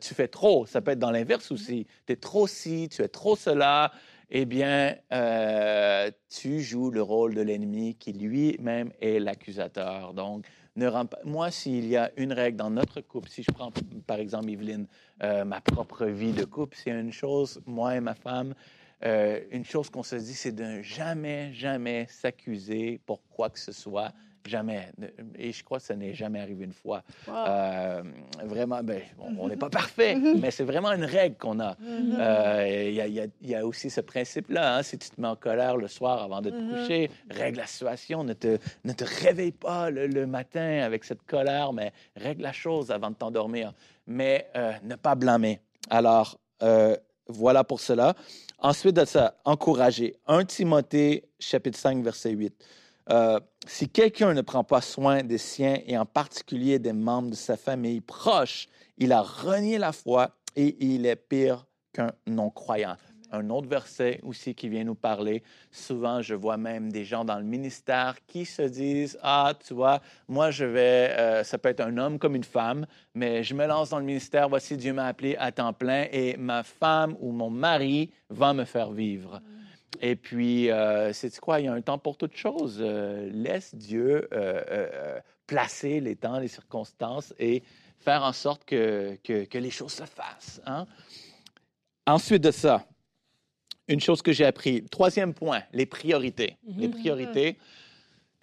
tu 0.00 0.14
fais 0.14 0.28
trop, 0.28 0.66
ça 0.66 0.80
peut 0.80 0.92
être 0.92 0.98
dans 0.98 1.10
l'inverse 1.10 1.50
aussi, 1.50 1.86
tu 2.06 2.12
es 2.12 2.16
trop 2.16 2.46
ci, 2.46 2.88
tu 2.88 3.02
es 3.02 3.08
trop 3.08 3.34
cela, 3.34 3.90
eh 4.30 4.44
bien, 4.44 4.94
tu 6.28 6.60
joues 6.60 6.90
le 6.90 7.02
rôle 7.02 7.34
de 7.34 7.42
l'ennemi 7.42 7.96
qui 7.96 8.12
lui-même 8.12 8.92
est 9.00 9.18
l'accusateur. 9.18 10.14
Donc, 10.14 10.44
moi, 11.24 11.50
s'il 11.50 11.86
y 11.86 11.96
a 11.96 12.10
une 12.16 12.32
règle 12.32 12.56
dans 12.56 12.70
notre 12.70 13.00
couple, 13.00 13.28
si 13.28 13.42
je 13.42 13.50
prends 13.50 13.72
par 14.06 14.18
exemple, 14.18 14.50
Evelyne, 14.50 14.86
euh, 15.22 15.44
ma 15.44 15.60
propre 15.60 16.06
vie 16.06 16.32
de 16.32 16.44
couple, 16.44 16.76
c'est 16.76 16.90
une 16.90 17.12
chose, 17.12 17.60
moi 17.66 17.96
et 17.96 18.00
ma 18.00 18.14
femme, 18.14 18.54
euh, 19.04 19.40
une 19.50 19.64
chose 19.64 19.90
qu'on 19.90 20.02
se 20.02 20.16
dit, 20.16 20.34
c'est 20.34 20.52
de 20.52 20.82
jamais, 20.82 21.52
jamais 21.52 22.06
s'accuser 22.08 23.00
pour 23.06 23.22
quoi 23.28 23.50
que 23.50 23.58
ce 23.58 23.72
soit 23.72 24.12
Jamais. 24.46 24.88
Et 25.38 25.52
je 25.52 25.62
crois 25.64 25.78
que 25.78 25.84
ça 25.84 25.94
n'est 25.94 26.14
jamais 26.14 26.40
arrivé 26.40 26.64
une 26.64 26.72
fois. 26.72 27.02
Euh, 27.28 28.02
vraiment, 28.44 28.82
ben, 28.82 29.02
on 29.18 29.48
n'est 29.48 29.56
pas 29.56 29.68
parfait, 29.68 30.14
mais 30.14 30.50
c'est 30.50 30.64
vraiment 30.64 30.92
une 30.92 31.04
règle 31.04 31.36
qu'on 31.36 31.60
a. 31.60 31.76
Mhm. 31.80 32.16
Euh, 32.18 33.28
il 33.40 33.48
y, 33.48 33.54
a 33.54 33.66
aussi 33.66 33.90
ce 33.90 34.00
principe-là. 34.00 34.76
Hein, 34.76 34.82
si 34.82 34.98
tu 34.98 35.10
te 35.10 35.20
mets 35.20 35.28
en 35.28 35.36
colère 35.36 35.76
le 35.76 35.88
soir 35.88 36.22
avant 36.22 36.40
de 36.40 36.50
te 36.50 36.80
coucher, 36.80 37.10
règle 37.30 37.58
la 37.58 37.66
situation. 37.66 38.24
Ne 38.24 38.32
te, 38.32 38.58
ne 38.84 38.92
te 38.92 39.04
réveille 39.04 39.52
pas 39.52 39.90
le, 39.90 40.26
matin 40.26 40.80
avec 40.82 41.04
cette 41.04 41.22
colère, 41.22 41.72
mais 41.72 41.92
règle 42.16 42.42
la 42.42 42.52
chose 42.52 42.90
avant 42.90 43.10
de 43.10 43.16
t'endormir. 43.16 43.72
Mais 44.06 44.48
euh, 44.56 44.72
ne 44.84 44.94
pas 44.96 45.14
blâmer. 45.14 45.60
Alors, 45.90 46.38
voilà 47.28 47.64
pour 47.64 47.80
cela. 47.80 48.14
Ensuite 48.60 48.96
de 48.96 49.04
ça, 49.04 49.36
encourager. 49.44 50.16
1 50.26 50.44
Timothée, 50.44 51.28
chapitre 51.38 51.78
5, 51.78 52.02
verset 52.02 52.30
8. 52.30 52.54
Si 53.68 53.86
quelqu'un 53.86 54.32
ne 54.32 54.40
prend 54.40 54.64
pas 54.64 54.80
soin 54.80 55.22
des 55.22 55.36
siens 55.36 55.76
et 55.86 55.98
en 55.98 56.06
particulier 56.06 56.78
des 56.78 56.94
membres 56.94 57.28
de 57.28 57.34
sa 57.34 57.58
famille 57.58 58.00
proche, 58.00 58.66
il 58.96 59.12
a 59.12 59.20
renié 59.20 59.76
la 59.76 59.92
foi 59.92 60.30
et 60.56 60.74
il 60.80 61.04
est 61.04 61.16
pire 61.16 61.66
qu'un 61.92 62.12
non-croyant. 62.26 62.96
Un 63.30 63.50
autre 63.50 63.68
verset 63.68 64.20
aussi 64.22 64.54
qui 64.54 64.70
vient 64.70 64.84
nous 64.84 64.94
parler. 64.94 65.42
Souvent, 65.70 66.22
je 66.22 66.34
vois 66.34 66.56
même 66.56 66.90
des 66.90 67.04
gens 67.04 67.26
dans 67.26 67.36
le 67.36 67.44
ministère 67.44 68.16
qui 68.26 68.46
se 68.46 68.62
disent 68.62 69.18
Ah, 69.22 69.52
tu 69.62 69.74
vois, 69.74 70.00
moi, 70.28 70.50
je 70.50 70.64
vais, 70.64 71.10
euh, 71.18 71.44
ça 71.44 71.58
peut 71.58 71.68
être 71.68 71.82
un 71.82 71.98
homme 71.98 72.18
comme 72.18 72.36
une 72.36 72.44
femme, 72.44 72.86
mais 73.14 73.44
je 73.44 73.52
me 73.52 73.66
lance 73.66 73.90
dans 73.90 73.98
le 73.98 74.06
ministère. 74.06 74.48
Voici, 74.48 74.78
Dieu 74.78 74.94
m'a 74.94 75.04
appelé 75.04 75.36
à 75.36 75.52
temps 75.52 75.74
plein 75.74 76.06
et 76.10 76.38
ma 76.38 76.62
femme 76.62 77.16
ou 77.20 77.32
mon 77.32 77.50
mari 77.50 78.10
va 78.30 78.54
me 78.54 78.64
faire 78.64 78.92
vivre. 78.92 79.42
Et 80.00 80.16
puis, 80.16 80.70
euh, 80.70 81.12
c'est 81.12 81.38
quoi? 81.40 81.60
Il 81.60 81.64
y 81.64 81.68
a 81.68 81.72
un 81.72 81.80
temps 81.80 81.98
pour 81.98 82.16
toute 82.16 82.36
chose. 82.36 82.78
Euh, 82.80 83.28
laisse 83.32 83.74
Dieu 83.74 84.28
euh, 84.32 85.18
placer 85.46 86.00
les 86.00 86.16
temps, 86.16 86.38
les 86.38 86.48
circonstances 86.48 87.34
et 87.38 87.62
faire 87.98 88.22
en 88.22 88.32
sorte 88.32 88.64
que, 88.64 89.16
que, 89.24 89.58
les 89.58 89.70
choses 89.70 89.92
se 89.92 90.04
fassent. 90.04 90.60
Hein? 90.66 90.86
Ensuite 92.06 92.42
de 92.42 92.50
ça, 92.50 92.86
une 93.88 94.00
chose 94.00 94.22
que 94.22 94.32
j'ai 94.32 94.44
appris, 94.44 94.84
troisième 94.84 95.34
point, 95.34 95.62
les 95.72 95.86
priorités. 95.86 96.56
Mm-hmm. 96.66 96.78
Les 96.78 96.88
priorités, 96.88 97.56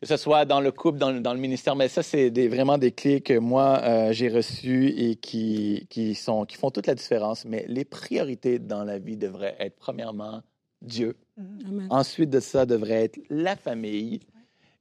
que 0.02 0.08
ce 0.08 0.18
soit 0.18 0.44
dans 0.46 0.60
le 0.60 0.72
couple, 0.72 0.98
dans, 0.98 1.14
dans 1.22 1.34
le 1.34 1.40
ministère, 1.40 1.76
mais 1.76 1.88
ça, 1.88 2.04
c'est 2.04 2.30
vraiment 2.48 2.78
des 2.78 2.92
clés 2.92 3.22
que 3.22 3.38
moi, 3.38 4.12
j'ai 4.12 4.28
reçues 4.28 4.90
et 4.90 5.16
qui, 5.16 5.88
qui, 5.90 6.16
sont, 6.16 6.46
qui 6.46 6.58
font 6.58 6.70
toute 6.70 6.88
la 6.88 6.96
différence. 6.96 7.46
Mais 7.46 7.66
les 7.70 7.86
priorités 7.86 8.60
dans 8.60 8.84
la 8.84 9.00
vie 9.00 9.16
devraient 9.16 9.56
être, 9.60 9.78
premièrement, 9.78 10.42
Dieu. 10.82 11.16
Ensuite 11.90 12.30
de 12.30 12.40
ça 12.40 12.66
devrait 12.66 13.06
être 13.06 13.20
la 13.30 13.56
famille. 13.56 14.20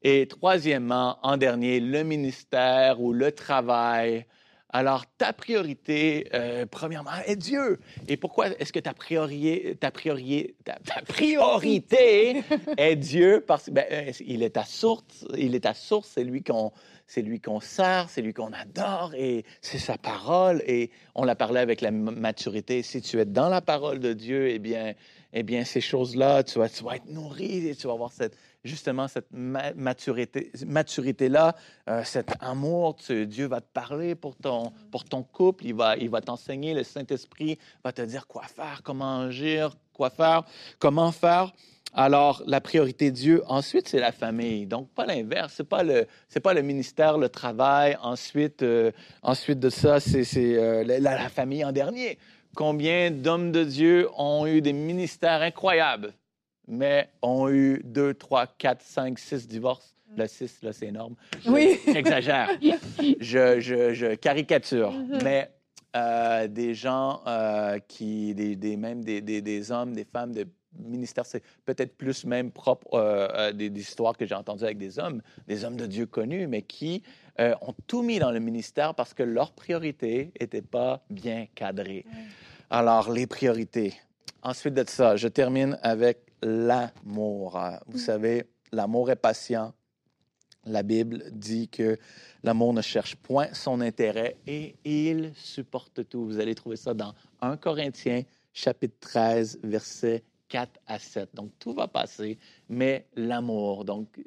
Et 0.03 0.27
troisièmement, 0.29 1.19
en 1.23 1.37
dernier, 1.37 1.81
le 1.81 2.03
ministère 2.05 3.01
ou 3.01 3.13
le 3.13 3.33
travail. 3.33 4.27
Alors, 4.69 5.05
ta 5.19 5.33
priorité, 5.33 6.29
euh, 6.35 6.67
premièrement, 6.69 7.13
est 7.27 7.37
Dieu. 7.37 7.79
Et 8.09 8.17
pourquoi 8.17 8.49
est-ce 8.59 8.73
que 8.73 8.81
ta, 8.81 8.93
ta, 8.93 9.91
priorité 11.07 12.43
est 12.77 12.97
Dieu? 12.97 13.45
Parce 13.47 13.65
qu'il 13.65 13.75
ben, 13.75 13.87
euh, 13.91 14.11
est 14.11 14.51
ta 14.51 14.65
source, 14.65 15.25
il 15.39 15.55
est 15.55 15.61
ta 15.61 15.75
source, 15.75 16.11
c'est 16.15 16.25
lui 16.25 16.43
qu'on 16.43 16.73
c'est 17.07 17.23
lui 17.23 17.41
qu'on 17.41 17.61
sert, 17.61 18.09
c'est 18.09 18.23
lui 18.23 18.33
qu'on 18.33 18.53
adore 18.53 19.15
et 19.15 19.45
c'est 19.61 19.79
sa 19.79 19.97
parole. 19.97 20.63
Et 20.67 20.91
on 21.15 21.25
l'a 21.25 21.37
parlé 21.37 21.61
avec 21.61 21.81
la 21.81 21.91
maturité. 21.91 22.83
Si 22.83 23.01
tu 23.01 23.21
es 23.21 23.25
dans 23.25 23.49
la 23.49 23.61
parole 23.61 24.01
de 24.01 24.13
Dieu, 24.13 24.49
eh 24.49 24.59
bien, 24.59 24.95
eh 25.37 25.43
bien 25.43 25.65
ces 25.65 25.81
choses-là, 25.81 26.45
tu 26.45 26.59
vas, 26.61 26.69
tu 26.69 26.85
vas 26.85 26.97
être 26.97 27.09
nourri 27.09 27.67
et 27.69 27.75
tu 27.75 27.89
vas 27.89 27.93
avoir 27.93 28.13
cette, 28.13 28.37
justement 28.63 29.09
cette 29.09 29.27
maturité, 29.33 30.53
maturité-là, 30.65 31.57
euh, 31.89 32.05
cet 32.05 32.33
amour. 32.41 32.97
Dieu 33.09 33.47
va 33.47 33.61
te 33.61 33.73
parler 33.73 34.15
pour 34.15 34.37
ton, 34.37 34.73
pour 34.93 35.05
ton 35.05 35.25
couple, 35.25 35.67
il 35.67 35.75
va, 35.75 35.97
il 35.97 36.09
va 36.09 36.21
t'enseigner, 36.21 36.73
le 36.73 36.85
Saint-Esprit 36.85 37.59
va 37.83 37.93
te 37.93 38.03
dire 38.03 38.29
quoi 38.29 38.45
faire, 38.45 38.83
comment 38.85 39.23
agir, 39.23 39.77
quoi 39.93 40.09
faire, 40.09 40.45
comment 40.79 41.11
faire. 41.11 41.53
Alors, 41.97 42.43
la 42.47 42.61
priorité 42.61 43.13
de 43.13 43.17
Dieu, 43.17 43.43
ensuite, 43.47 43.87
c'est 43.87 44.01
la 44.01 44.11
famille. 44.11 44.67
Donc, 44.67 44.89
pas 44.91 45.07
l'inverse. 45.07 45.55
C'est 45.57 45.69
pas 45.69 45.85
le, 45.85 46.07
pas 46.43 46.53
le 46.53 46.63
ministère, 46.63 47.19
le 47.19 47.29
travail. 47.29 47.97
Ensuite, 48.03 48.65
euh, 48.65 48.91
ensuite 49.23 49.61
de 49.61 49.71
ça, 49.71 50.01
c'est, 50.01 50.27
euh, 50.37 50.83
la, 50.83 51.29
famille 51.29 51.65
en 51.65 51.71
dernier. 51.71 52.19
Combien 52.55 53.11
d'hommes 53.11 53.53
de 53.53 53.65
Dieu 53.65 54.09
ont 54.17 54.47
eu 54.47 54.61
des 54.61 54.73
ministères 54.73 55.43
incroyables? 55.43 56.15
mais 56.67 57.09
ont 57.23 57.49
eu 57.49 57.81
deux, 57.85 58.15
trois, 58.15 58.47
quatre, 58.47 58.83
cinq, 58.83 59.19
six 59.19 59.47
divorces? 59.47 59.95
Mm. 60.11 60.21
Le 60.21 60.27
six, 60.27 60.63
là, 60.63 60.73
c'est 60.73 60.87
énorme. 60.87 61.15
oui. 61.47 61.79
J'exagère. 61.87 62.51
je, 63.21 63.61
je, 63.61 63.95
je, 63.95 64.15
caricature. 64.15 64.93
Mm-hmm. 64.93 65.23
Mais 65.25 65.51
euh, 65.97 66.49
des 66.49 66.75
gens 66.75 67.21
euh, 67.27 67.79
qui, 67.87 68.35
des, 68.35 68.57
des 68.57 68.77
même 68.77 69.05
des, 69.05 69.21
des, 69.21 69.41
des, 69.41 69.71
hommes, 69.71 69.93
des 69.93 70.05
femmes 70.05 70.33
de 70.33 70.47
ministère, 70.77 71.25
c'est 71.25 71.43
peut-être 71.65 71.97
plus 71.97 72.25
même 72.25 72.51
propre 72.51 72.95
euh, 72.95 73.53
des, 73.53 73.69
histoires 73.69 74.17
que 74.17 74.27
j'ai 74.27 74.35
entendues 74.35 74.65
avec 74.65 74.79
des 74.79 74.99
hommes, 74.99 75.23
des 75.47 75.65
hommes 75.65 75.77
de 75.77 75.87
Dieu 75.87 76.07
connus, 76.07 76.49
mais 76.49 76.63
qui 76.63 77.03
ont 77.39 77.75
tout 77.87 78.03
mis 78.03 78.19
dans 78.19 78.31
le 78.31 78.41
ministère 78.41 78.95
parce 78.95 79.15
que 79.15 79.23
leur 79.23 79.53
priorité 79.53 80.33
n'était 80.41 80.63
pas 80.63 81.03
bien 81.11 81.47
cadrée. 81.55 82.05
Alors, 82.71 83.13
les 83.13 83.27
priorités. 83.27 83.95
Ensuite 84.43 84.75
de 84.75 84.85
ça, 84.87 85.17
je 85.17 85.29
termine 85.29 85.79
avec 85.83 86.19
l'amour. 86.43 87.61
Vous 87.87 87.99
mm. 87.99 88.01
savez, 88.01 88.45
l'amour 88.73 89.11
est 89.11 89.17
patient. 89.17 89.73
La 90.67 90.83
Bible 90.83 91.25
dit 91.31 91.69
que 91.69 91.99
l'amour 92.43 92.73
ne 92.73 92.81
cherche 92.81 93.17
point 93.17 93.49
son 93.53 93.81
intérêt 93.81 94.37
et 94.47 94.77
il 94.85 95.33
supporte 95.35 96.09
tout. 96.09 96.25
Vous 96.25 96.41
allez 96.41 96.55
trouver 96.55 96.77
ça 96.77 96.95
dans 96.95 97.15
1 97.43 97.57
Corinthiens 97.59 98.23
chapitre 98.53 98.97
13, 99.01 99.61
versets 99.63 100.23
4 100.49 100.81
à 100.87 100.99
7. 100.99 101.35
Donc, 101.35 101.51
tout 101.59 101.75
va 101.75 101.89
passer, 101.89 102.39
mais 102.69 103.07
l'amour. 103.15 103.85
Donc, 103.85 104.21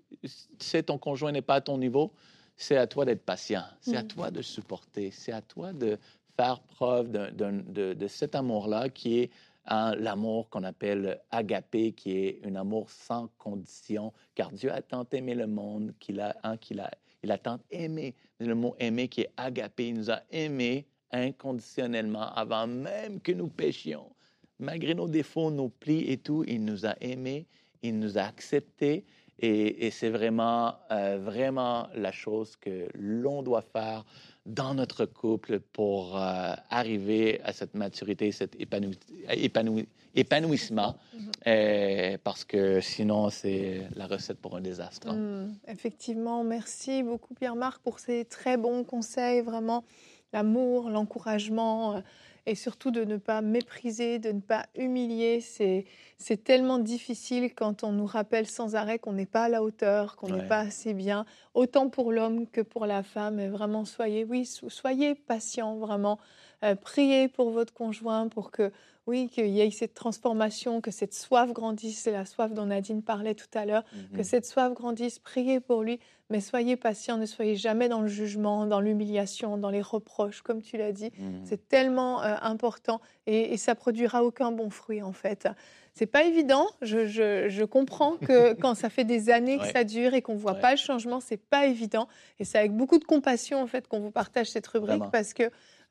si 0.59 0.83
ton 0.83 0.97
conjoint 0.97 1.31
n'est 1.31 1.41
pas 1.41 1.55
à 1.55 1.61
ton 1.61 1.77
niveau, 1.77 2.11
c'est 2.57 2.77
à 2.77 2.87
toi 2.87 3.05
d'être 3.05 3.23
patient, 3.23 3.63
c'est 3.79 3.95
à 3.95 4.03
mm. 4.03 4.07
toi 4.07 4.31
de 4.31 4.41
supporter, 4.41 5.11
c'est 5.11 5.31
à 5.31 5.41
toi 5.41 5.71
de 5.71 5.97
faire 6.35 6.59
preuve 6.59 7.11
de, 7.11 7.93
de 7.93 8.07
cet 8.07 8.35
amour-là 8.35 8.89
qui 8.89 9.19
est 9.19 9.31
l'amour 9.69 10.49
qu'on 10.49 10.63
appelle 10.63 11.19
agapé, 11.31 11.91
qui 11.91 12.11
est 12.11 12.39
un 12.45 12.55
amour 12.55 12.89
sans 12.89 13.27
condition, 13.37 14.13
car 14.35 14.51
Dieu 14.51 14.71
a 14.71 14.81
tant 14.81 15.05
aimé 15.11 15.35
le 15.35 15.47
monde 15.47 15.93
qu'il 15.99 16.19
a, 16.19 16.35
hein, 16.43 16.57
qu'il 16.57 16.79
a, 16.79 16.91
il 17.23 17.31
a 17.31 17.37
tant 17.37 17.59
aimé. 17.71 18.15
Le 18.39 18.55
mot 18.55 18.75
aimer 18.79 19.07
qui 19.07 19.21
est 19.21 19.31
agapé, 19.37 19.89
il 19.89 19.95
nous 19.95 20.11
a 20.11 20.21
aimés 20.31 20.85
inconditionnellement 21.11 22.33
avant 22.33 22.67
même 22.67 23.19
que 23.19 23.31
nous 23.31 23.47
péchions. 23.47 24.09
Malgré 24.59 24.93
nos 24.93 25.07
défauts, 25.07 25.51
nos 25.51 25.69
plis 25.69 26.11
et 26.11 26.17
tout, 26.17 26.43
il 26.47 26.63
nous 26.63 26.85
a 26.85 26.95
aimés, 27.01 27.45
il 27.83 27.99
nous 27.99 28.17
a 28.17 28.23
acceptés. 28.23 29.05
Et, 29.39 29.91
c'est 29.91 30.09
vraiment, 30.09 30.75
euh, 30.91 31.19
vraiment 31.21 31.87
la 31.93 32.11
chose 32.11 32.55
que 32.55 32.87
l'on 32.95 33.43
doit 33.43 33.61
faire 33.61 34.03
dans 34.47 34.73
notre 34.73 35.05
couple 35.05 35.59
pour 35.59 36.17
euh, 36.17 36.53
arriver 36.69 37.39
à 37.43 37.53
cette 37.53 37.75
maturité, 37.75 38.31
cet 38.31 38.55
épanouissement, 38.59 39.85
mm-hmm. 40.15 40.95
euh, 41.47 42.17
parce 42.23 42.45
que 42.45 42.81
sinon, 42.81 43.29
c'est 43.29 43.87
la 43.95 44.07
recette 44.07 44.39
pour 44.39 44.55
un 44.55 44.61
désastre. 44.61 45.13
Mm, 45.13 45.53
effectivement, 45.67 46.43
merci 46.43 47.03
beaucoup 47.03 47.35
Pierre-Marc 47.35 47.81
pour 47.83 47.99
ces 47.99 48.25
très 48.25 48.57
bons 48.57 48.83
conseils, 48.83 49.41
vraiment 49.41 49.83
l'amour, 50.33 50.89
l'encouragement 50.89 52.01
et 52.47 52.55
surtout 52.55 52.91
de 52.91 53.03
ne 53.03 53.17
pas 53.17 53.41
mépriser, 53.41 54.19
de 54.19 54.31
ne 54.31 54.39
pas 54.39 54.65
humilier. 54.75 55.41
C'est 55.41 56.43
tellement 56.45 56.79
difficile 56.79 57.53
quand 57.53 57.83
on 57.83 57.91
nous 57.91 58.05
rappelle 58.05 58.47
sans 58.47 58.75
arrêt 58.75 58.99
qu'on 58.99 59.11
n'est 59.11 59.25
pas 59.25 59.43
à 59.43 59.49
la 59.49 59.61
hauteur, 59.61 60.15
qu'on 60.15 60.29
n'est 60.29 60.47
pas 60.47 60.59
assez 60.59 60.93
bien, 60.93 61.25
autant 61.53 61.89
pour 61.89 62.13
l'homme 62.13 62.47
que 62.47 62.61
pour 62.61 62.85
la 62.85 63.03
femme. 63.03 63.41
Et 63.41 63.49
vraiment, 63.49 63.83
soyez, 63.83 64.23
oui, 64.23 64.45
soyez 64.45 65.13
patient, 65.13 65.75
vraiment. 65.75 66.19
Euh, 66.63 66.75
priez 66.75 67.27
pour 67.27 67.51
votre 67.51 67.73
conjoint 67.73 68.29
pour 68.29 68.49
que 68.49 68.71
oui, 69.07 69.29
qu'il 69.29 69.47
y 69.47 69.61
ait 69.61 69.71
cette 69.71 69.93
transformation, 69.93 70.81
que 70.81 70.91
cette 70.91 71.13
soif 71.13 71.53
grandisse, 71.53 71.99
c'est 71.99 72.11
la 72.11 72.25
soif 72.25 72.53
dont 72.53 72.65
Nadine 72.65 73.01
parlait 73.01 73.35
tout 73.35 73.47
à 73.53 73.65
l'heure, 73.65 73.83
que 74.11 74.17
mhm. 74.17 74.23
cette 74.23 74.45
soif 74.45 74.73
grandisse, 74.73 75.17
priez 75.17 75.61
pour 75.61 75.81
lui, 75.81 75.99
mais 76.29 76.41
soyez 76.41 76.75
patient, 76.75 77.17
ne 77.17 77.25
soyez 77.25 77.55
jamais 77.55 77.87
dans 77.87 78.01
le 78.01 78.07
jugement, 78.07 78.65
dans 78.65 78.81
l'humiliation, 78.81 79.57
dans 79.57 79.69
les 79.69 79.81
reproches, 79.81 80.41
comme 80.41 80.61
tu 80.61 80.77
l'as 80.77 80.91
dit. 80.91 81.11
Mhm. 81.17 81.41
C'est 81.45 81.69
tellement 81.69 82.21
euh, 82.21 82.35
important 82.41 82.99
et, 83.25 83.55
ça 83.57 83.75
produira 83.75 84.23
aucun 84.23 84.51
bon 84.51 84.69
fruit 84.69 85.01
en 85.01 85.13
fait. 85.13 85.47
C'est 85.97 86.05
pas 86.05 86.25
évident. 86.25 86.67
Je, 86.83 87.63
comprends 87.63 88.17
que 88.17 88.53
quand 88.61 88.75
ça 88.75 88.91
fait 88.91 89.03
des 89.03 89.31
années 89.31 89.57
que 89.57 89.65
ça 89.65 89.83
dure 89.83 90.13
et 90.13 90.21
qu'on 90.21 90.35
voit 90.35 90.53
pas 90.53 90.71
le 90.71 90.77
changement, 90.77 91.19
c'est 91.19 91.41
pas 91.41 91.65
évident. 91.65 92.07
Et 92.39 92.45
c'est 92.45 92.59
avec 92.59 92.71
beaucoup 92.71 92.99
de 92.99 93.03
compassion 93.03 93.59
en 93.59 93.65
fait 93.65 93.87
qu'on 93.87 93.99
vous 93.99 94.11
partage 94.11 94.45
cette 94.45 94.67
rubrique 94.67 95.01
parce 95.11 95.33
que 95.33 95.43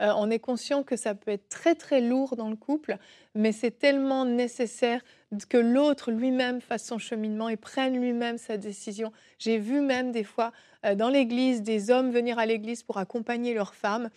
euh, 0.03 0.13
on 0.17 0.31
est 0.31 0.39
conscient 0.39 0.85
que 0.85 0.95
ça 0.95 1.17
peut 1.17 1.33
être 1.33 1.49
très 1.49 1.75
très 1.75 2.01
lourd 2.01 2.37
dans 2.37 2.51
le 2.51 2.55
couple, 2.55 2.99
mais 3.35 3.51
c'est 3.51 3.73
tellement 3.73 4.25
nécessaire 4.25 5.01
que 5.49 5.57
l'autre 5.57 6.13
lui-même 6.13 6.61
fasse 6.61 6.85
son 6.85 6.99
cheminement 6.99 7.49
et 7.49 7.57
prenne 7.57 8.01
lui-même 8.01 8.39
sa 8.39 8.59
décision. 8.59 9.11
J'ai 9.39 9.59
vu 9.59 9.81
même 9.81 10.13
des 10.13 10.23
fois 10.23 10.53
euh, 10.85 10.95
dans 10.95 11.09
l'Église 11.09 11.63
des 11.63 11.91
hommes 11.91 12.11
venir 12.11 12.39
à 12.39 12.47
l'Église 12.47 12.85
pour 12.85 12.99
accompagner 12.99 13.55
leurs 13.55 13.75
femmes 13.75 14.11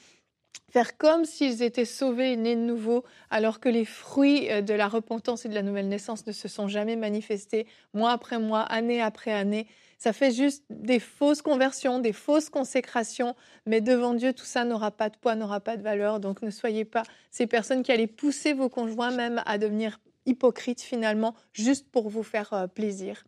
faire 0.69 0.97
comme 0.97 1.25
s'ils 1.25 1.63
étaient 1.63 1.85
sauvés 1.85 2.33
et 2.33 2.35
nés 2.37 2.55
de 2.55 2.61
nouveau, 2.61 3.03
alors 3.29 3.59
que 3.59 3.69
les 3.69 3.85
fruits 3.85 4.51
euh, 4.51 4.61
de 4.61 4.73
la 4.73 4.87
repentance 4.87 5.45
et 5.45 5.49
de 5.49 5.55
la 5.55 5.61
nouvelle 5.61 5.87
naissance 5.87 6.25
ne 6.27 6.31
se 6.31 6.47
sont 6.47 6.67
jamais 6.67 6.95
manifestés, 6.95 7.65
mois 7.93 8.11
après 8.11 8.39
mois, 8.39 8.61
année 8.61 9.01
après 9.01 9.31
année. 9.31 9.67
Ça 9.97 10.13
fait 10.13 10.31
juste 10.31 10.63
des 10.69 10.99
fausses 10.99 11.41
conversions, 11.41 11.99
des 11.99 12.13
fausses 12.13 12.49
consécrations, 12.49 13.35
mais 13.65 13.81
devant 13.81 14.13
Dieu, 14.13 14.31
tout 14.31 14.45
ça 14.45 14.63
n'aura 14.63 14.91
pas 14.91 15.09
de 15.09 15.17
poids, 15.17 15.35
n'aura 15.35 15.59
pas 15.59 15.75
de 15.75 15.83
valeur. 15.83 16.21
Donc 16.21 16.41
ne 16.41 16.51
soyez 16.51 16.85
pas 16.85 17.03
ces 17.31 17.47
personnes 17.47 17.83
qui 17.83 17.91
allaient 17.91 18.07
pousser 18.07 18.53
vos 18.53 18.69
conjoints 18.69 19.11
même 19.11 19.43
à 19.45 19.57
devenir 19.57 19.99
hypocrites 20.25 20.81
finalement, 20.81 21.35
juste 21.53 21.89
pour 21.91 22.09
vous 22.09 22.23
faire 22.23 22.53
euh, 22.53 22.67
plaisir. 22.67 23.23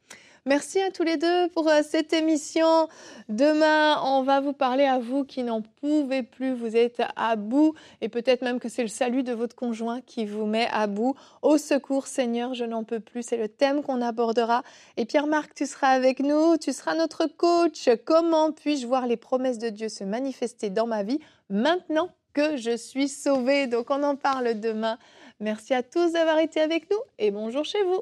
Merci 0.48 0.82
à 0.82 0.90
tous 0.90 1.04
les 1.04 1.18
deux 1.18 1.50
pour 1.50 1.70
euh, 1.70 1.82
cette 1.88 2.14
émission. 2.14 2.88
Demain, 3.30 4.02
on 4.04 4.24
va 4.24 4.40
vous 4.42 4.54
parler 4.54 4.86
à 4.86 4.98
vous 4.98 5.24
qui 5.24 5.44
n'en 5.44 5.62
pouvez 5.62 6.24
plus. 6.24 6.56
Vous 6.56 6.76
êtes 6.76 7.04
à 7.16 7.36
bout 7.36 7.76
et 8.02 8.10
peut-être 8.10 8.42
même 8.42 8.60
que 8.60 8.68
c'est 8.68 8.82
le 8.82 8.88
salut 8.88 9.22
de 9.22 9.34
votre 9.34 9.56
conjoint 9.56 10.02
qui 10.02 10.26
vous 10.26 10.48
met 10.48 10.68
à 10.72 10.88
bout. 10.88 11.14
Au 11.44 11.60
secours, 11.60 12.08
Seigneur, 12.08 12.56
je 12.56 12.66
n'en 12.66 12.84
peux 12.84 13.00
plus. 13.00 13.22
C'est 13.22 13.38
le 13.38 13.50
thème 13.50 13.84
qu'on 13.84 14.02
abordera. 14.02 14.64
Et 14.98 15.06
Pierre-Marc, 15.06 15.54
tu 15.54 15.68
seras 15.68 15.90
avec 15.90 16.20
nous. 16.20 16.58
Tu 16.58 16.74
seras 16.74 16.96
notre 16.96 17.28
coach. 17.28 17.88
Comment 18.04 18.52
puis-je 18.52 18.88
voir 18.88 19.06
les 19.06 19.18
promesses 19.18 19.60
de 19.60 19.70
Dieu 19.70 19.90
se 19.90 20.04
manifester 20.04 20.72
dans 20.72 20.88
ma 20.88 21.04
vie 21.04 21.20
maintenant 21.52 22.10
que 22.34 22.58
je 22.58 22.76
suis 22.76 23.10
sauvée? 23.10 23.68
Donc, 23.68 23.92
on 23.92 24.02
en 24.02 24.16
parle 24.16 24.60
demain. 24.60 24.98
Merci 25.40 25.76
à 25.76 25.84
tous 25.84 26.14
d'avoir 26.14 26.40
été 26.40 26.62
avec 26.62 26.90
nous 26.90 27.00
et 27.20 27.30
bonjour 27.30 27.64
chez 27.64 27.84
vous. 27.84 28.02